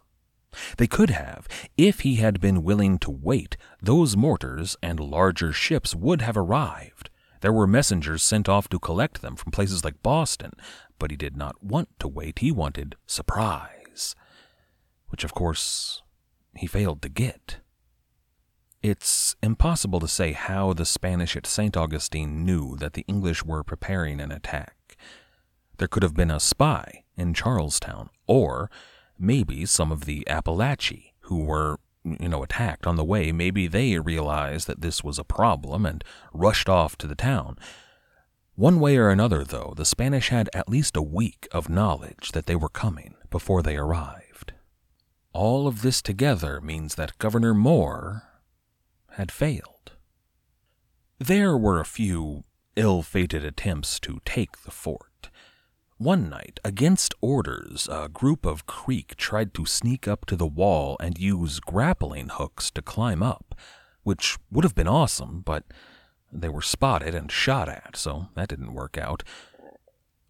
They 0.76 0.86
could 0.86 1.10
have. 1.10 1.48
If 1.76 2.00
he 2.00 2.16
had 2.16 2.40
been 2.40 2.62
willing 2.62 2.98
to 3.00 3.10
wait, 3.10 3.56
those 3.80 4.16
mortars 4.16 4.76
and 4.82 4.98
larger 4.98 5.52
ships 5.52 5.94
would 5.94 6.22
have 6.22 6.36
arrived. 6.36 7.10
There 7.40 7.52
were 7.52 7.66
messengers 7.66 8.22
sent 8.22 8.48
off 8.48 8.68
to 8.70 8.78
collect 8.78 9.22
them 9.22 9.36
from 9.36 9.52
places 9.52 9.84
like 9.84 10.02
Boston, 10.02 10.52
but 10.98 11.10
he 11.10 11.16
did 11.16 11.36
not 11.36 11.62
want 11.62 11.88
to 12.00 12.08
wait. 12.08 12.38
He 12.38 12.50
wanted 12.50 12.96
surprise, 13.06 14.14
which, 15.08 15.24
of 15.24 15.34
course, 15.34 16.02
he 16.56 16.66
failed 16.66 17.02
to 17.02 17.08
get. 17.08 17.58
It's 18.82 19.36
impossible 19.42 20.00
to 20.00 20.08
say 20.08 20.32
how 20.32 20.72
the 20.72 20.84
Spanish 20.84 21.36
at 21.36 21.46
St. 21.46 21.76
Augustine 21.76 22.44
knew 22.44 22.76
that 22.76 22.92
the 22.92 23.04
English 23.08 23.44
were 23.44 23.64
preparing 23.64 24.20
an 24.20 24.30
attack. 24.30 24.96
There 25.78 25.88
could 25.88 26.02
have 26.02 26.14
been 26.14 26.30
a 26.30 26.40
spy 26.40 27.04
in 27.16 27.34
Charlestown, 27.34 28.10
or 28.26 28.70
maybe 29.18 29.66
some 29.66 29.92
of 29.92 30.05
the 30.05 30.24
Apalachee 30.29 31.12
who 31.20 31.44
were, 31.44 31.79
you 32.05 32.29
know, 32.29 32.42
attacked 32.42 32.87
on 32.87 32.96
the 32.96 33.05
way, 33.05 33.33
maybe 33.33 33.66
they 33.66 33.98
realized 33.98 34.66
that 34.66 34.81
this 34.81 35.02
was 35.02 35.18
a 35.18 35.24
problem 35.24 35.85
and 35.85 36.05
rushed 36.33 36.68
off 36.68 36.96
to 36.98 37.07
the 37.07 37.14
town. 37.14 37.59
One 38.55 38.81
way 38.81 38.96
or 38.96 39.11
another, 39.11 39.44
though, 39.44 39.74
the 39.76 39.85
Spanish 39.85 40.31
had 40.31 40.48
at 40.55 40.68
least 40.68 40.96
a 40.96 41.02
week 41.02 41.46
of 41.52 41.68
knowledge 41.68 42.33
that 42.33 42.46
they 42.46 42.57
were 42.57 42.70
coming 42.70 43.14
before 43.31 43.62
they 43.62 43.76
arrived. 43.76 44.52
All 45.33 45.66
of 45.66 45.83
this 45.83 46.00
together 46.00 46.61
means 46.62 46.94
that 46.94 47.18
Governor 47.18 47.52
Moore 47.52 48.22
had 49.11 49.31
failed. 49.31 49.92
There 51.18 51.57
were 51.57 51.81
a 51.81 51.85
few 51.85 52.44
ill 52.76 53.02
fated 53.02 53.44
attempts 53.44 53.98
to 54.00 54.20
take 54.24 54.62
the 54.62 54.70
fort. 54.70 55.11
One 55.98 56.28
night, 56.28 56.61
against 56.62 57.14
orders, 57.22 57.88
a 57.90 58.11
group 58.11 58.44
of 58.44 58.66
Creek 58.66 59.16
tried 59.16 59.54
to 59.54 59.64
sneak 59.64 60.06
up 60.06 60.26
to 60.26 60.37
the 60.37 60.46
wall 60.46 60.98
and 61.00 61.18
use 61.18 61.59
grappling 61.59 62.28
hooks 62.28 62.70
to 62.72 62.82
climb 62.82 63.22
up, 63.22 63.54
which 64.02 64.37
would 64.50 64.62
have 64.62 64.74
been 64.74 64.88
awesome, 64.88 65.40
but 65.40 65.64
they 66.30 66.50
were 66.50 66.61
spotted 66.61 67.14
and 67.14 67.32
shot 67.32 67.70
at, 67.70 67.96
so 67.96 68.28
that 68.35 68.48
didn't 68.48 68.74
work 68.74 68.98
out. 68.98 69.22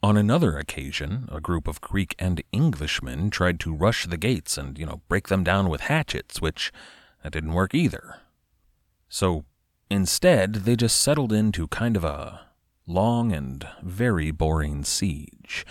On 0.04 0.16
another 0.16 0.56
occasion, 0.56 1.28
a 1.32 1.40
group 1.40 1.66
of 1.66 1.80
Creek 1.80 2.14
and 2.16 2.44
Englishmen 2.52 3.28
tried 3.28 3.58
to 3.58 3.74
rush 3.74 4.06
the 4.06 4.16
gates 4.16 4.56
and, 4.56 4.78
you 4.78 4.86
know, 4.86 5.02
break 5.08 5.26
them 5.26 5.42
down 5.42 5.68
with 5.68 5.80
hatchets, 5.80 6.40
which 6.40 6.72
that 7.24 7.32
didn't 7.32 7.54
work 7.54 7.74
either. 7.74 8.20
So 9.08 9.44
instead, 9.90 10.54
they 10.54 10.76
just 10.76 11.00
settled 11.00 11.32
into 11.32 11.66
kind 11.66 11.96
of 11.96 12.04
a 12.04 12.45
long 12.86 13.32
and 13.32 13.66
very 13.82 14.30
boring 14.30 14.84
siege. 14.84 15.66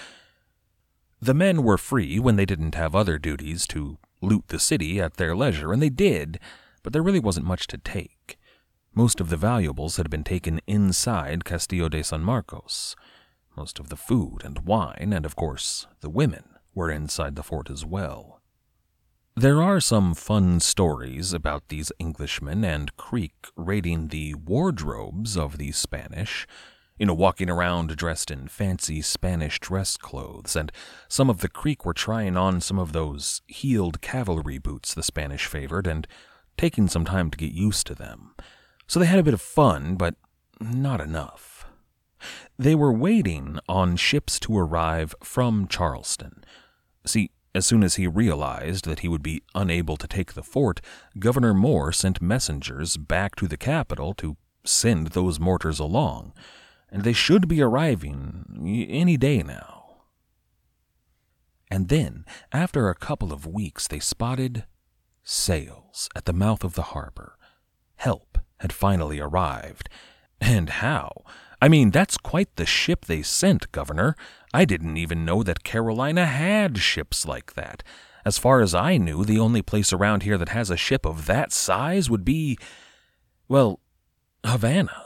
The 1.22 1.34
men 1.34 1.64
were 1.64 1.78
free 1.78 2.20
when 2.20 2.36
they 2.36 2.46
didn't 2.46 2.76
have 2.76 2.94
other 2.94 3.18
duties 3.18 3.66
to 3.68 3.98
loot 4.22 4.50
the 4.50 4.60
city 4.60 5.00
at 5.00 5.16
their 5.16 5.36
leisure, 5.36 5.72
and 5.72 5.82
they 5.82 5.90
did, 5.90 6.40
but 6.84 6.94
there 6.94 7.04
really 7.04 7.20
wasn't 7.20 7.46
much 7.46 7.68
to 7.68 7.78
take. 7.78 8.38
Most 8.94 9.20
of 9.20 9.30
the 9.30 9.38
valuables 9.38 9.98
had 9.98 10.10
been 10.10 10.24
taken 10.24 10.62
inside 10.68 11.46
Castillo 11.46 11.90
de 11.90 12.04
San 12.04 12.22
Marcos. 12.22 12.96
Most 13.58 13.80
of 13.80 13.90
the 13.90 13.98
food 13.98 14.42
and 14.44 14.60
wine, 14.60 15.12
and 15.14 15.26
of 15.26 15.36
course 15.36 15.88
the 16.02 16.10
women, 16.10 16.44
were 16.74 16.92
inside 16.92 17.36
the 17.36 17.44
fort 17.44 17.70
as 17.70 17.86
well. 17.86 18.42
There 19.38 19.62
are 19.62 19.82
some 19.82 20.14
fun 20.14 20.60
stories 20.62 21.34
about 21.34 21.68
these 21.68 21.92
Englishmen 22.00 22.64
and 22.64 22.96
Creek 22.96 23.48
raiding 23.58 24.08
the 24.08 24.34
wardrobes 24.36 25.36
of 25.36 25.58
the 25.58 25.72
Spanish, 25.74 26.48
you 26.98 27.06
know, 27.06 27.14
walking 27.14 27.50
around 27.50 27.96
dressed 27.98 28.32
in 28.32 28.48
fancy 28.48 29.02
Spanish 29.02 29.60
dress 29.60 29.98
clothes, 29.98 30.56
and 30.56 30.72
some 31.10 31.30
of 31.30 31.40
the 31.40 31.50
Creek 31.50 31.86
were 31.86 31.94
trying 31.94 32.38
on 32.38 32.62
some 32.62 32.80
of 32.80 32.94
those 32.94 33.42
heeled 33.48 34.02
cavalry 34.02 34.58
boots 34.58 34.94
the 34.94 35.04
Spanish 35.04 35.46
favored 35.46 35.88
and 35.88 36.08
taking 36.58 36.88
some 36.88 37.04
time 37.04 37.30
to 37.30 37.38
get 37.38 37.52
used 37.52 37.86
to 37.88 37.96
them. 37.96 38.34
So 38.88 39.00
they 39.00 39.08
had 39.08 39.20
a 39.20 39.24
bit 39.24 39.34
of 39.34 39.42
fun, 39.42 39.96
but 39.96 40.16
not 40.62 41.02
enough. 41.02 41.68
They 42.58 42.76
were 42.76 42.94
waiting 42.94 43.60
on 43.68 43.98
ships 43.98 44.40
to 44.42 44.58
arrive 44.58 45.14
from 45.22 45.68
Charleston. 45.68 46.46
See, 47.06 47.32
as 47.54 47.66
soon 47.66 47.84
as 47.84 47.96
he 47.96 48.08
realized 48.08 48.86
that 48.86 49.00
he 49.00 49.10
would 49.10 49.24
be 49.24 49.44
unable 49.54 49.98
to 49.98 50.08
take 50.08 50.34
the 50.34 50.44
fort, 50.44 50.80
Governor 51.20 51.54
Moore 51.54 51.92
sent 51.92 52.22
messengers 52.22 52.96
back 52.96 53.36
to 53.36 53.48
the 53.48 53.58
capital 53.58 54.14
to 54.16 54.38
send 54.64 55.08
those 55.08 55.40
mortars 55.40 55.80
along 55.80 56.34
and 56.92 57.04
they 57.04 57.14
should 57.14 57.48
be 57.48 57.62
arriving 57.62 58.88
any 58.90 59.18
day 59.18 59.44
now. 59.44 59.98
And 61.70 61.90
then, 61.90 62.26
after 62.52 62.90
a 62.90 62.96
couple 62.96 63.34
of 63.34 63.46
weeks, 63.46 63.88
they 63.88 64.00
spotted 64.00 64.66
sails 65.24 66.08
at 66.16 66.26
the 66.26 66.34
mouth 66.34 66.64
of 66.64 66.76
the 66.76 66.84
harbor. 66.94 67.38
Help 67.96 68.38
had 68.60 68.72
finally 68.72 69.20
arrived. 69.20 69.90
And 70.40 70.70
how? 70.70 71.24
I 71.62 71.68
mean, 71.68 71.92
that's 71.92 72.18
quite 72.18 72.56
the 72.56 72.66
ship 72.66 73.06
they 73.06 73.22
sent, 73.24 73.72
Governor. 73.72 74.16
I 74.54 74.66
didn't 74.66 74.98
even 74.98 75.26
know 75.26 75.44
that 75.44 75.64
Carolina 75.64 76.26
had 76.26 76.78
ships 76.78 77.26
like 77.26 77.56
that. 77.56 77.84
As 78.26 78.38
far 78.38 78.62
as 78.62 78.76
I 78.76 78.98
knew, 78.98 79.24
the 79.24 79.40
only 79.40 79.62
place 79.62 79.94
around 79.94 80.24
here 80.24 80.38
that 80.38 80.50
has 80.50 80.70
a 80.70 80.78
ship 80.78 81.06
of 81.06 81.26
that 81.26 81.52
size 81.52 82.10
would 82.10 82.26
be, 82.26 82.58
well, 83.48 83.80
Havana. 84.46 85.05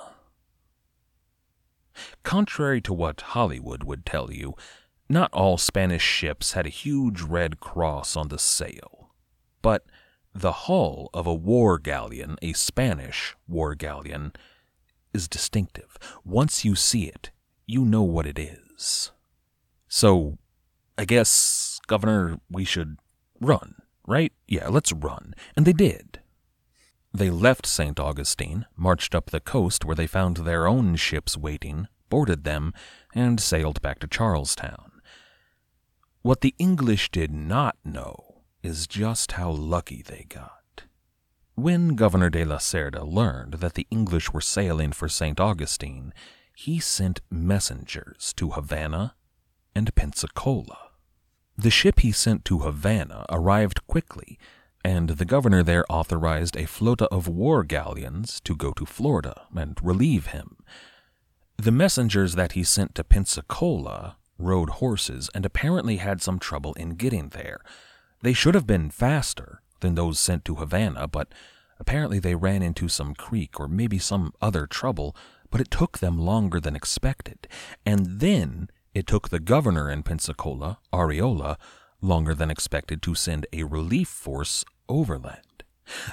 Contrary 2.24 2.82
to 2.82 2.94
what 2.94 3.22
Hollywood 3.22 3.84
would 3.84 4.06
tell 4.06 4.32
you, 4.32 4.56
not 5.10 5.34
all 5.34 5.58
Spanish 5.58 6.04
ships 6.04 6.54
had 6.54 6.66
a 6.66 6.70
huge 6.70 7.22
red 7.22 7.60
cross 7.60 8.16
on 8.16 8.28
the 8.28 8.40
sail. 8.40 9.10
But 9.62 9.86
the 10.34 10.52
hull 10.52 11.10
of 11.14 11.26
a 11.26 11.34
war 11.34 11.80
galleon, 11.80 12.38
a 12.42 12.54
Spanish 12.54 13.36
war 13.48 13.76
galleon, 13.76 14.34
is 15.14 15.28
distinctive. 15.28 15.98
Once 16.24 16.64
you 16.64 16.76
see 16.76 17.06
it, 17.06 17.32
you 17.66 17.84
know 17.84 18.04
what 18.04 18.28
it 18.28 18.38
is. 18.38 19.12
So, 19.88 20.38
I 20.98 21.06
guess, 21.06 21.80
Governor, 21.88 22.40
we 22.50 22.64
should 22.64 22.98
run, 23.42 23.76
right? 24.08 24.32
Yeah, 24.48 24.68
let's 24.68 24.94
run. 24.94 25.34
And 25.56 25.66
they 25.66 25.74
did. 25.74 26.19
They 27.14 27.30
left 27.30 27.66
St. 27.66 28.00
Augustine, 28.00 28.66
marched 28.76 29.16
up 29.16 29.30
the 29.30 29.40
coast 29.40 29.84
where 29.84 29.96
they 29.96 30.08
found 30.08 30.38
their 30.38 30.68
own 30.68 30.96
ships 30.96 31.36
waiting, 31.36 31.88
boarded 32.10 32.44
them, 32.44 32.74
and 33.14 33.40
sailed 33.40 33.82
back 33.82 34.00
to 34.00 34.08
Charlestown. 34.08 35.02
What 36.22 36.42
the 36.42 36.54
English 36.60 37.10
did 37.12 37.32
not 37.32 37.78
know 37.84 38.44
is 38.62 38.88
just 38.88 39.34
how 39.34 39.52
lucky 39.52 40.02
they 40.02 40.26
got. 40.30 40.84
When 41.56 41.96
Governor 41.96 42.30
de 42.30 42.46
la 42.46 42.58
Cerda 42.58 43.04
learned 43.04 43.56
that 43.56 43.74
the 43.74 43.88
English 43.90 44.32
were 44.32 44.42
sailing 44.42 44.92
for 44.92 45.10
St. 45.10 45.40
Augustine, 45.40 46.14
he 46.56 46.80
sent 46.80 47.22
messengers 47.30 48.34
to 48.38 48.52
Havana 48.52 49.16
and 49.74 49.94
Pensacola. 49.96 50.92
The 51.58 51.70
ship 51.70 52.00
he 52.00 52.12
sent 52.12 52.46
to 52.46 52.60
Havana 52.60 53.26
arrived 53.30 53.86
quickly, 53.88 54.40
and 54.84 55.10
the 55.10 55.26
governor 55.26 55.64
there 55.64 55.86
authorized 55.90 56.56
a 56.56 56.64
flota 56.64 57.08
of 57.12 57.28
war 57.28 57.64
galleons 57.64 58.40
to 58.42 58.56
go 58.56 58.72
to 58.72 58.86
Florida 58.86 59.48
and 59.56 59.78
relieve 59.82 60.28
him. 60.28 60.58
The 61.58 61.72
messengers 61.72 62.36
that 62.36 62.54
he 62.54 62.64
sent 62.64 62.96
to 62.96 63.04
Pensacola 63.04 64.16
rode 64.38 64.70
horses 64.70 65.30
and 65.36 65.46
apparently 65.46 65.98
had 65.98 66.22
some 66.22 66.40
trouble 66.40 66.74
in 66.74 66.92
getting 66.92 67.30
there. 67.30 67.60
They 68.22 68.34
should 68.34 68.56
have 68.56 68.66
been 68.66 68.90
faster 68.90 69.62
than 69.82 69.96
those 69.96 70.20
sent 70.20 70.46
to 70.46 70.56
Havana, 70.56 71.08
but 71.08 71.34
apparently 71.80 72.20
they 72.20 72.36
ran 72.36 72.62
into 72.62 72.88
some 72.88 73.14
creek 73.14 73.60
or 73.60 73.68
maybe 73.68 74.00
some 74.00 74.34
other 74.42 74.66
trouble, 74.66 75.16
but 75.52 75.62
it 75.62 75.72
took 75.72 76.00
them 76.00 76.18
longer 76.18 76.60
than 76.60 76.76
expected. 76.76 77.48
And 77.86 78.20
then 78.20 78.70
it 78.94 79.08
took 79.08 79.30
the 79.30 79.40
governor 79.40 79.90
in 79.90 80.04
Pensacola, 80.04 80.80
Arriola, 80.94 81.58
longer 82.02 82.34
than 82.34 82.52
expected 82.52 83.02
to 83.02 83.16
send 83.16 83.46
a 83.52 83.64
relief 83.64 84.08
force 84.08 84.64
overland. 84.88 85.64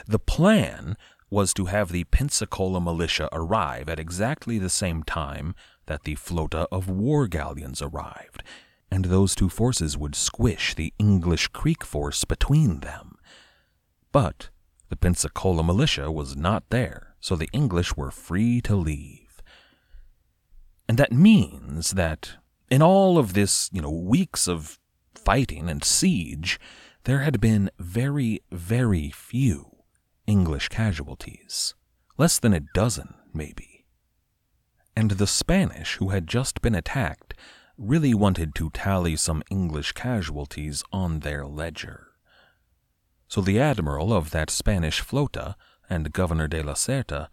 The 0.07 0.19
plan 0.19 0.97
was 1.31 1.53
to 1.55 1.67
have 1.67 1.91
the 1.91 2.05
Pensacola 2.05 2.81
militia 2.81 3.29
arrive 3.33 3.89
at 3.89 3.99
exactly 3.99 4.59
the 4.59 4.71
same 4.71 5.03
time 5.03 5.55
that 5.87 6.05
the 6.05 6.17
flota 6.17 6.67
of 6.71 6.89
war 6.89 7.27
galleons 7.27 7.83
arrived, 7.83 8.43
and 8.91 9.07
those 9.07 9.35
two 9.35 9.49
forces 9.49 9.97
would 9.99 10.15
squish 10.15 10.75
the 10.75 10.93
English 10.99 11.49
Creek 11.49 11.85
force 11.85 12.25
between 12.25 12.81
them. 12.81 13.17
But 14.13 14.51
the 14.89 14.97
Pensacola 14.97 15.65
militia 15.65 16.11
was 16.13 16.37
not 16.37 16.65
there, 16.71 17.15
so 17.21 17.35
the 17.35 17.51
English 17.53 17.97
were 17.97 18.11
free 18.11 18.61
to 18.63 18.77
leave. 18.77 19.43
And 20.89 20.99
that 20.99 21.13
means 21.13 21.91
that 21.93 22.37
in 22.71 22.83
all 22.83 23.19
of 23.19 23.35
this, 23.35 23.69
you 23.73 23.83
know, 23.83 23.91
weeks 23.91 24.47
of 24.47 24.79
fighting 25.27 25.69
and 25.69 25.83
siege, 25.83 26.61
there 27.03 27.19
had 27.19 27.41
been 27.41 27.69
very, 27.81 28.41
very 28.53 29.11
few 29.11 29.79
English 30.25 30.69
casualties. 30.69 31.75
Less 32.17 32.39
than 32.39 32.55
a 32.55 32.67
dozen, 32.75 33.13
maybe. 33.35 33.87
And 34.95 35.11
the 35.11 35.27
Spanish, 35.27 35.97
who 35.97 36.11
had 36.11 36.29
just 36.29 36.63
been 36.63 36.77
attacked, 36.77 37.35
really 37.77 38.15
wanted 38.15 38.55
to 38.55 38.71
tally 38.71 39.17
some 39.17 39.43
English 39.51 39.93
casualties 39.93 40.85
on 40.93 41.21
their 41.21 41.45
ledger. 41.45 42.07
So 43.27 43.41
the 43.41 43.59
admiral 43.59 44.13
of 44.13 44.31
that 44.31 44.49
Spanish 44.49 45.03
flota 45.03 45.57
and 45.91 46.13
Governor 46.13 46.47
de 46.47 46.63
la 46.63 46.75
Cerda 46.75 47.29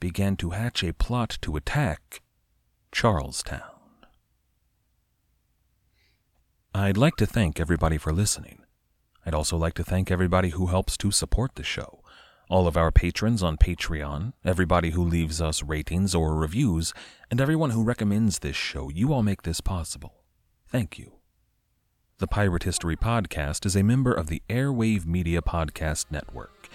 began 0.00 0.36
to 0.38 0.50
hatch 0.50 0.82
a 0.82 0.92
plot 0.92 1.38
to 1.42 1.54
attack 1.54 2.22
Charlestown. 2.90 3.75
I'd 6.78 6.98
like 6.98 7.16
to 7.16 7.26
thank 7.26 7.58
everybody 7.58 7.96
for 7.96 8.12
listening. 8.12 8.58
I'd 9.24 9.32
also 9.32 9.56
like 9.56 9.72
to 9.74 9.82
thank 9.82 10.10
everybody 10.10 10.50
who 10.50 10.66
helps 10.66 10.98
to 10.98 11.10
support 11.10 11.54
the 11.54 11.62
show. 11.62 12.02
All 12.50 12.66
of 12.66 12.76
our 12.76 12.92
patrons 12.92 13.42
on 13.42 13.56
Patreon, 13.56 14.34
everybody 14.44 14.90
who 14.90 15.02
leaves 15.02 15.40
us 15.40 15.62
ratings 15.62 16.14
or 16.14 16.34
reviews, 16.34 16.92
and 17.30 17.40
everyone 17.40 17.70
who 17.70 17.82
recommends 17.82 18.40
this 18.40 18.56
show. 18.56 18.90
You 18.90 19.14
all 19.14 19.22
make 19.22 19.40
this 19.40 19.62
possible. 19.62 20.16
Thank 20.68 20.98
you. 20.98 21.12
The 22.18 22.26
Pirate 22.26 22.64
History 22.64 22.94
Podcast 22.94 23.64
is 23.64 23.74
a 23.74 23.82
member 23.82 24.12
of 24.12 24.26
the 24.26 24.42
Airwave 24.50 25.06
Media 25.06 25.40
Podcast 25.40 26.10
Network. 26.10 26.68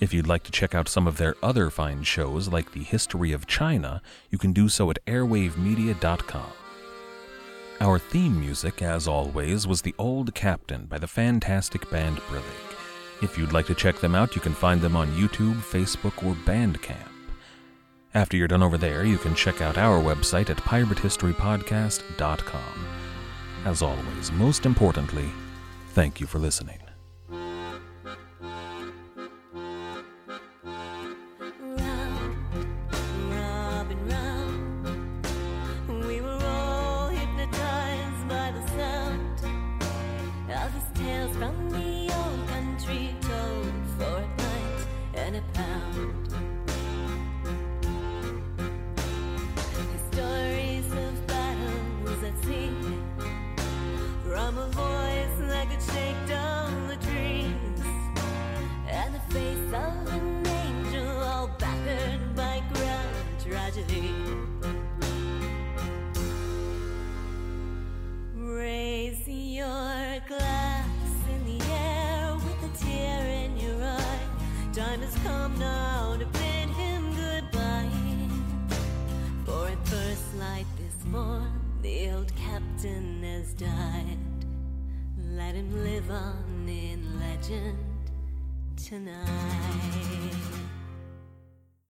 If 0.00 0.12
you'd 0.12 0.26
like 0.26 0.42
to 0.42 0.50
check 0.50 0.74
out 0.74 0.88
some 0.88 1.06
of 1.06 1.16
their 1.16 1.36
other 1.44 1.70
fine 1.70 2.02
shows, 2.02 2.48
like 2.48 2.72
The 2.72 2.82
History 2.82 3.30
of 3.30 3.46
China, 3.46 4.02
you 4.30 4.38
can 4.38 4.52
do 4.52 4.68
so 4.68 4.90
at 4.90 4.98
airwavemedia.com. 5.06 6.63
Our 7.80 7.98
theme 7.98 8.38
music, 8.38 8.82
as 8.82 9.08
always, 9.08 9.66
was 9.66 9.82
The 9.82 9.96
Old 9.98 10.32
Captain 10.34 10.86
by 10.86 10.98
the 10.98 11.08
fantastic 11.08 11.90
band 11.90 12.18
Brillig. 12.28 12.44
If 13.20 13.36
you'd 13.36 13.52
like 13.52 13.66
to 13.66 13.74
check 13.74 13.96
them 13.96 14.14
out, 14.14 14.36
you 14.36 14.40
can 14.40 14.54
find 14.54 14.80
them 14.80 14.94
on 14.94 15.10
YouTube, 15.12 15.56
Facebook, 15.56 16.24
or 16.24 16.36
Bandcamp. 16.46 17.08
After 18.14 18.36
you're 18.36 18.46
done 18.46 18.62
over 18.62 18.78
there, 18.78 19.04
you 19.04 19.18
can 19.18 19.34
check 19.34 19.60
out 19.60 19.76
our 19.76 20.00
website 20.00 20.50
at 20.50 20.58
piratehistorypodcast.com. 20.58 22.86
As 23.64 23.82
always, 23.82 24.30
most 24.32 24.66
importantly, 24.66 25.28
thank 25.88 26.20
you 26.20 26.28
for 26.28 26.38
listening. 26.38 26.83